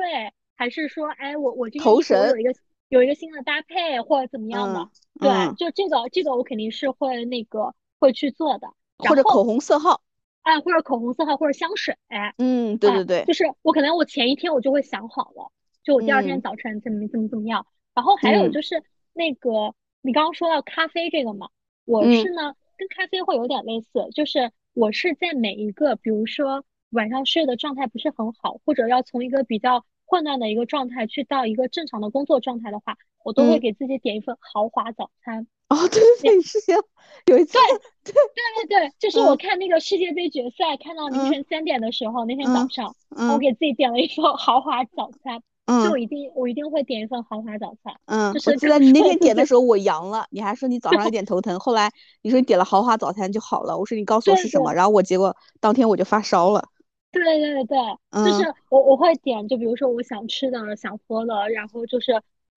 [0.57, 2.55] 还是说，哎，我我这个头绳有一个
[2.87, 4.89] 有一个新的搭配，或者怎么样的？
[5.19, 8.69] 对，就这个这个我肯定是会那个会去做的。
[8.99, 9.99] 或者口红色号，
[10.43, 11.97] 哎，或者口红色号，或者香水。
[12.37, 15.51] 嗯，对对对，就是我可能我前一天我就会想好了，
[15.85, 17.65] 就我第二天早晨怎么怎么怎么样。
[17.93, 21.47] 然后还有就是那个你刚刚说到咖啡这个嘛，
[21.85, 29.85] 我是呢跟咖啡会有点类似，就是我是在每一个比如说晚上睡的状态不是很好，或者要从一个比较。
[30.07, 35.47] 混乱的一个状态，去到一个正常的工作状态的话，我都会给自己点一份豪华早餐。
[35.67, 36.83] 哦，对对对，是这样。
[37.25, 37.57] 有一次，
[38.03, 42.95] 对对对对，就是我看那个世界杯决赛，看到凌晨三点的时候，那天早上，
[43.33, 45.41] 我给自己点了一份豪华早餐。
[45.65, 47.93] 嗯，一定我一定会点一份豪华早餐。
[48.05, 53.77] 嗯，我记得你那天点的时候我阳了，你还说你早上有点头疼，后来你说你点了豪华早餐就好了。
[53.77, 56.69] 我说你告诉我是什么，然后我结果当天我就发烧了。
[57.11, 57.77] 对对对对，
[58.31, 62.11] 就是我我会点，就比如说我想吃的、想喝的，然后就是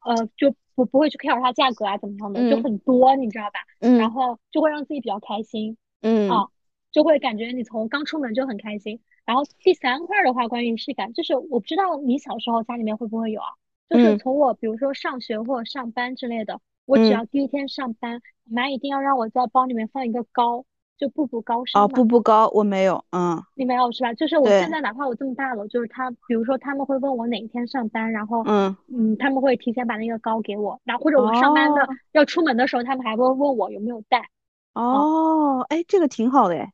[0.05, 3.61] 呃，就不不会去 care 它价格啊怎么样的，就很多，你知道吧？
[3.81, 6.49] 嗯，然后就会让自己比较开心，嗯啊，
[6.91, 9.01] 就会感觉你从刚出门就很开心。
[9.29, 13.49] 然后第三块的话，关于仪式感，就是我不知道你小时候家里面会不会有啊？
[13.91, 20.65] 就是从我比如说上学或者上班之类的，我只要第一天上班，妈一定要让我在包里面放一个糕。
[20.97, 24.13] 就步步高升哦，步步高我没有，嗯，你没有是吧？
[24.15, 34.29] 就是我现在哪怕我这么大了，就是他，比如说他们会问我哪一天上班，然后嗯嗯，他们会提前把那个糕给我，然后或者我上班的要出门的时候，他们还会问我有没有带。
[34.75, 36.73] 哦，哎，这个挺好的哎。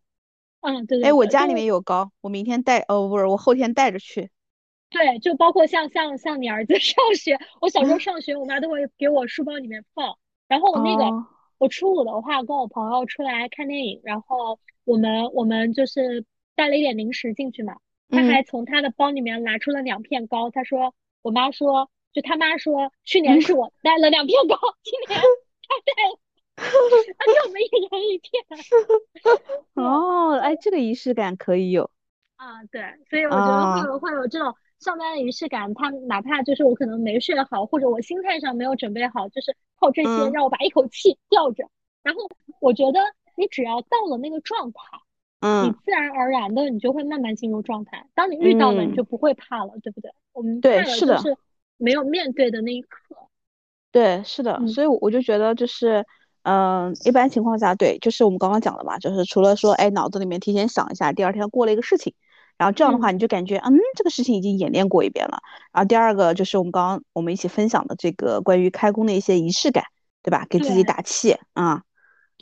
[0.64, 1.08] 嗯，对对。
[1.08, 4.30] 哎，我家里面有糕，我明天带，哦不是，我后天带着去。
[4.90, 11.04] 对，就包括像像像你儿子 上学，我小时候 上学，我妈都会给我书包里面放，然后我那个。
[11.56, 16.24] 我初五的话，跟我朋友出来看电影，然后我们我们就是
[16.56, 17.76] 带了一点零食进去嘛。
[18.10, 25.08] 他还从他的包里面拿出了两片糕，他说：“我妈说，就他妈说，去年是我带了两片糕，今年
[25.68, 26.18] 他带了，
[26.56, 28.44] 他给我们一人一片。”
[29.74, 31.90] 哦，哎，这个仪式感可以有
[32.36, 34.54] 啊，对，所以我觉得会有会有这种。
[34.80, 41.64] 上班的仪式感，他哪怕就是我可能没睡好，或者我心态上没有准备好，就是靠这些让我把一口气吊着。
[42.02, 42.28] 然后
[42.60, 43.00] 我觉得
[43.34, 44.78] 你只要到了那个状态，
[45.40, 48.06] 嗯，你自然而然的你就会慢慢进入状态。
[48.14, 50.12] 当你遇到了，你就不会怕了，对不对？
[50.32, 51.34] 我们对是的，是
[51.78, 53.16] 没有面对的那一刻。
[53.90, 56.04] 对，是的，所以我就觉得就是，
[56.44, 62.14] 嗯，一般情况下，对，就是我们刚刚讲的嘛，就是除了说，哎，脑子里面提前想一下，第二天过了一个事情。
[62.56, 65.38] 然后这样的话，你就感觉，嗯，这个事情已经演练过一遍了。
[65.72, 69.84] 然后第二个就是我们刚刚我们一起分享的这个关于开工的一些仪式感，
[70.22, 70.46] 对吧？
[70.48, 71.82] 给自己打气啊。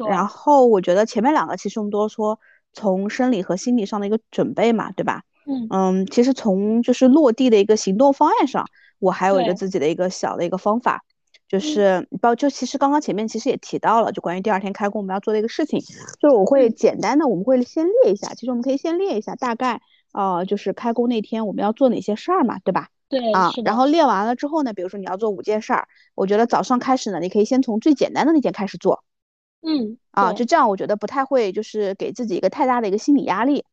[0.09, 2.41] 然后我觉得前面两个其实我们都说
[2.73, 5.23] 从生理和心理上的一个准备嘛，对吧？
[5.47, 8.67] 嗯嗯，其实从就是落地的一个行动方案上，
[8.99, 11.05] 我还有一个自己的一个小的一个方法，
[11.53, 15.79] 就是包就其实刚刚前面其实也提到了，就关于第二天开工我们要做的一个事情，
[16.19, 19.81] 就是我会简单的我们会先列一下，其实我们可以先列一下大概。
[20.15, 22.91] 呃，就是开工那天我们要做哪些事儿嘛，对吧？
[23.09, 29.05] 对啊，然后列完了之后呢，比如说你要做五件事儿，我觉得早上开始呢，你可以先从最简单的那件开始做
[29.63, 33.65] 嗯啊，就这样，我觉得不太会就是给自己一个太大的一个心理压力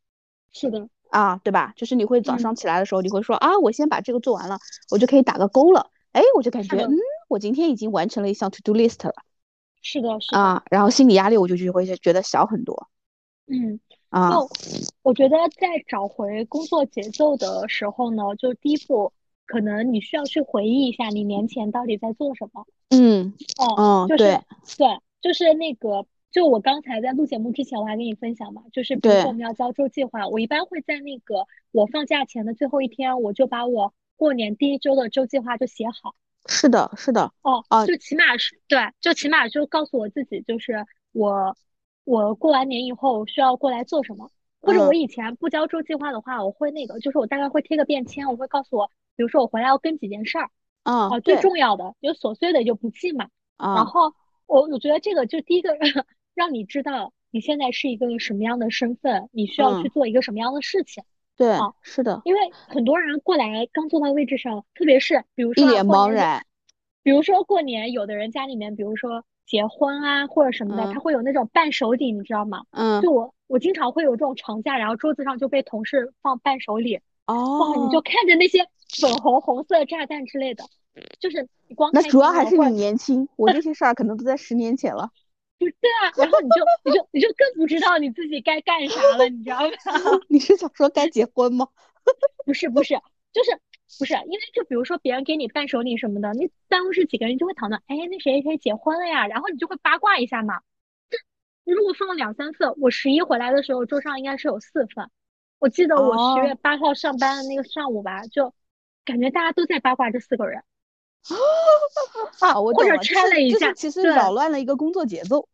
[0.53, 1.73] 是的，啊，对吧？
[1.75, 4.57] 就是你会早嗯上起来的时候，你会说啊，我先把这个做完了，
[4.91, 6.95] 我就可以打个勾了，哎，我就感觉嗯，
[7.30, 9.13] 我今天已经完成了一项 to do list 了
[9.82, 12.89] 是的，是的，啊，然后心理压力我就就会觉得小很多
[13.47, 13.80] 嗯。
[14.09, 14.49] 啊，就
[15.03, 19.13] 我觉得在找回工作节奏的时候呢，就第一步，
[19.45, 22.65] 可能你需要去回忆一下你年前到底在做什么。
[22.89, 24.41] 嗯哦，嗯，就是对，
[24.80, 36.15] 对，就是那个，就我刚才在录节目之前，我还跟你分享嘛，就是比如说我们要交周计划，我一般会在那个我放假前的最后一天，我就把我过年第一周的周计划就写好。
[36.50, 41.56] 是的，是的，哦，啊就起码是对，就起码就告诉我自己，就是我
[42.04, 44.30] 我过完年以后需要过来做什么，
[44.62, 50.50] 或者我嗯以前不交周计划的话，我会那个，就是我大概会贴个便签，我会告诉我，比如说我回来要跟几件事儿，
[50.84, 53.30] 嗯，啊，最重要的，有琐碎的就不记嘛。
[53.58, 54.14] 然啊，后
[54.47, 55.78] 我我觉得这个就第一个
[56.34, 61.04] 让你知道你现在是一个什么样的身份，你需要去嗯做一个什么样的事情。
[61.39, 66.45] 对啊，是的，因为很多人过来刚坐到位置上，特别是比如一脸说啊过年的茫然，
[67.01, 72.65] 比如说过年，有的人家里面，比如说结婚啊或者什么的，嗯他会有那种伴手礼，你知道吗？
[72.71, 77.33] 嗯，就我我经常会有这种长假，然后桌子上就被同事放伴手礼，哇，
[77.77, 78.67] 你哦就，看着那些
[78.99, 80.65] 粉红红色炸弹之类的，
[81.21, 85.09] 就是你光那主要还是你年轻，我这些事儿可能都在十年前了。
[85.60, 86.55] 不对啊，然后你就
[86.86, 89.70] 你就你就更不知道你自己该干啥了，你知道吗？
[90.30, 91.68] 你是想说该结婚吗？
[92.45, 92.95] 不是不是，
[93.34, 93.51] 就是
[93.99, 100.62] 不是，因为就比如说别人给你伴手礼什么的，那办公室几个人就会讨论，哎，那谁谁谁结婚了呀，然后你就会八卦一下嘛。
[101.66, 105.10] 这如果放了两三份，我十一回来的时候桌上应该是有四份。
[105.60, 108.53] 我记得我十月哦八号上班的那个上午吧，就
[109.03, 110.64] 感觉大家都在八卦这四个人。
[112.39, 115.47] 啊，我或者拆了一下就是其实扰乱了一个工作节奏，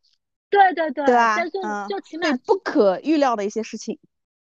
[0.50, 1.36] 对对对，对吧？
[1.38, 4.00] 但就嗯，就起码对不可预料的一些事情。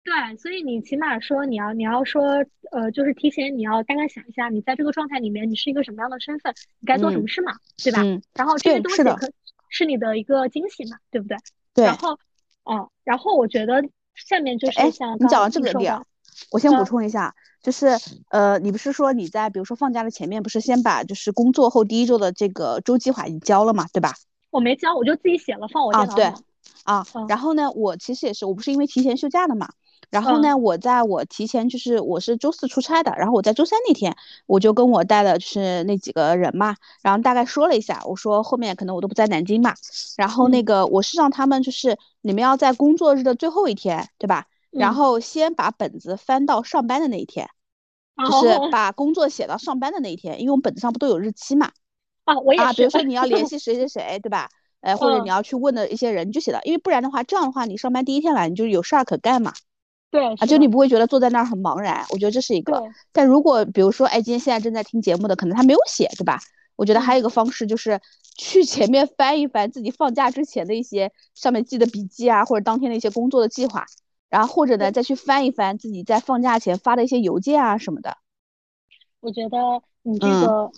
[0.03, 8.01] 对，所以你起码说你要你要说呃，就是提前你要大概想一下，你在这个状态里面你是一个什么样的身份，你该做什么嗯事嘛，对吧？
[8.03, 9.31] 嗯，然后这些东西可
[9.69, 11.37] 是你的一个惊喜嘛，对不对？
[11.73, 11.95] 对然。
[11.95, 12.19] 后，
[12.69, 13.81] 嗯，然后我觉得
[14.15, 16.05] 下面就是哎像刚你讲到这个点儿，
[16.51, 17.33] 我先补嗯充一下，
[17.63, 17.97] 就是
[18.29, 24.13] 呃，你不是说你在比如说放假的前面，不是先把就是工作后第一周的这个周计划已经交了嘛，对吧？
[24.51, 26.43] 我没交，我就自己写了，放我啊对电脑上。
[26.83, 29.69] 啊，嗯然后呢，我其实也是，我不是因为提前休假的嘛，
[30.09, 39.73] 然后嗯呢，我在我提前就是我是周四出差的，然后我在周三那天，我就跟我带的就是那几个人嘛，然后大概说了一下，我说后面可能我都不在南京嘛，
[40.17, 44.47] 然后那嗯个我是让他们就是你们要在工作日的最后一天，对吧？
[44.73, 47.47] 然嗯后先把本子翻到上班的那一天，
[48.17, 51.71] 就是哦把工作写到上班的那一天，因为我们本子上不都有日期嘛。
[52.25, 52.89] 啊，我也啊，比如。
[52.89, 54.49] 说你要联 系谁谁谁，对吧？
[54.81, 59.53] 呃，或者嗯你要去问的一些人，你就写到，因为不然的话，这样的话你上班第一天来，你就有事儿可干嘛，
[60.11, 62.05] 对，啊，就你不会觉得坐在那儿很茫然。
[62.09, 62.83] 我觉得这是一个。
[63.11, 66.39] 但如果比如说，哎，今天现在正在听节目的，可能他没有写，对吧？
[66.75, 68.01] 我觉得还有一个方式就是
[68.35, 73.85] 去前面翻一翻自己放假之前的一些上面记的笔记啊，或者当天的一些工作的计划，
[74.33, 78.17] 然后或者呢再去翻一翻自己在放假前发的一些邮件啊什么的。
[79.19, 79.57] 我觉得
[80.01, 80.71] 你这嗯个，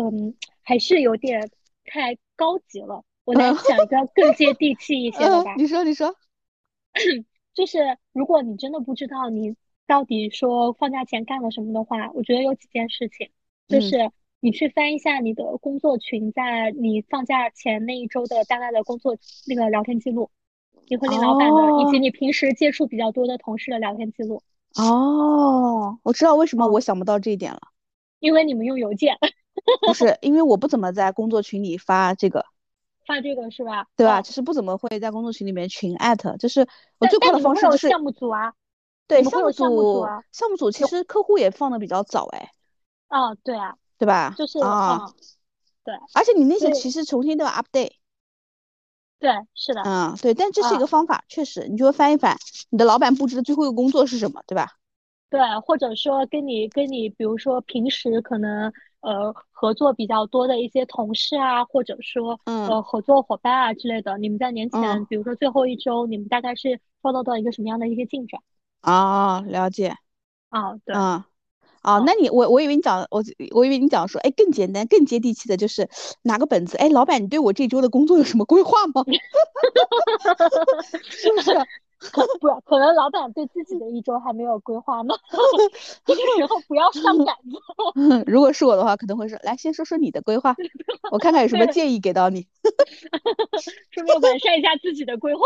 [0.00, 1.50] 嗯，还是有点
[1.84, 3.04] 太高级了。
[3.24, 5.58] 我来嗯讲一个更接地气一 些的吧嗯，。
[5.58, 6.16] 你说你说，
[7.52, 9.54] 就是如果你真的不知道你
[9.86, 13.28] 到底说放假前干了什么的话，我觉得有几件事情，
[13.68, 14.10] 就嗯是
[14.40, 20.30] 你去翻一下你的工作群，在你放假前那一周的大概的工作那个聊天记录，
[20.92, 22.00] 你和你老板的，以及哦。
[22.00, 24.42] 你平时接触比较多的同事的聊天记录，
[24.76, 27.60] 哦，我知道为什么哦我想不到这一点了。
[28.20, 29.16] 因为你们用邮件。
[29.86, 32.44] 不是，因为我不怎么在工作群里发这个，
[33.06, 33.86] 发这个是吧？
[33.96, 34.18] 对吧？
[34.18, 34.22] 哦。
[34.22, 36.68] 就是不怎么会在工作群里面群艾特，就是
[36.98, 38.52] 我最快的方式就是项目组啊，
[39.08, 39.64] 对项目组
[40.30, 40.70] 项目组？
[40.70, 42.50] 其实客户也放的比较早哎，
[43.08, 44.34] 哦，对啊，对吧？
[44.36, 44.58] 就是？
[44.58, 45.14] 啊，嗯，
[45.84, 47.92] 对而且你那些其实重新都要 update，
[49.22, 52.36] 对，是的，嗯，对，但这是一啊个方法，确实，你就会翻一翻
[52.70, 54.66] 你的老板布置的最后一个工作是什么，对吧？
[55.30, 68.42] 对，或者说跟你跟你，比如说平时可能呃合作比较多的一些同事啊，或者说嗯呃合作伙伴啊之类的，你们在年前，嗯比如说最后一周，你们大概是收到到一个什么样的一些进展
[68.80, 69.96] 啊，了解，
[70.50, 70.76] 啊？
[70.84, 71.24] 对，嗯。
[71.82, 73.22] 啊，哦那你我我以为你讲我
[73.54, 75.88] 我以为你讲说，哎，更简单、更接地气的，就是
[76.22, 79.04] 拿个本子，哎，老板，你对我这周的工作有什么规划吗？
[81.02, 81.52] 是不是？
[82.40, 85.14] 不，可能老板对自己的一周还没有规划呢，
[86.04, 88.24] 这个时候不要上赶子。
[88.26, 90.52] 如果是我的话，可能会说，来先说说你的规划，
[91.12, 92.48] 我看看有什么建议给到你，
[93.92, 95.42] 顺便完善一下自己的规划。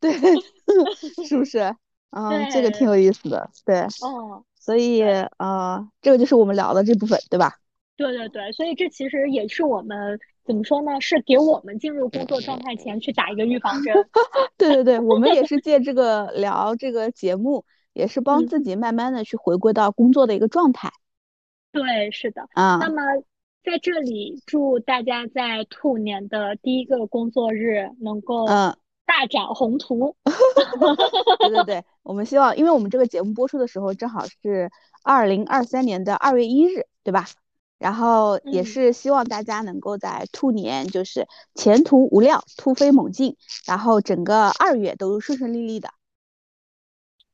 [0.00, 0.12] 对，
[1.26, 1.74] 是不是？
[2.10, 3.80] 啊，这个挺有意思的，对。
[4.02, 4.44] 哦。
[4.68, 5.02] 所以
[5.38, 7.54] 啊，这个就是我们聊的这部分，对吧？
[7.96, 11.00] 对对对，所以这其实也是我们怎么说呢？
[11.00, 13.94] 是给我们进入工作状态前去打一个预防针。
[14.58, 17.64] 对对对，我们也是 借这个聊这个节目，
[17.94, 20.90] 也是帮自己慢慢的去回归到工作的一个状态。
[21.72, 22.42] 对，是的。
[22.52, 22.76] 啊。
[22.78, 23.00] 那么
[23.64, 28.76] 在这里，祝大家在兔年的第一个工作日能够嗯
[29.08, 30.14] 大展宏图。
[31.40, 34.70] 对对对，我们希望，因为我们这个节目播出的时候正好是
[35.02, 37.24] 二零二三年的二月一日，对吧？
[37.78, 43.36] 然后也是希望大家能够在兔年就是前途无量、突飞猛进，
[43.66, 45.88] 然后整个二月都顺顺利利的。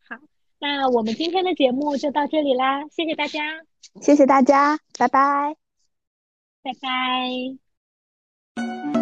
[0.07, 0.17] 好，
[0.61, 3.41] 那我们今天的节目就到这里啦，谢谢大家，
[4.03, 5.57] 谢谢大家，拜拜，
[6.63, 6.73] 拜
[8.55, 8.94] 拜。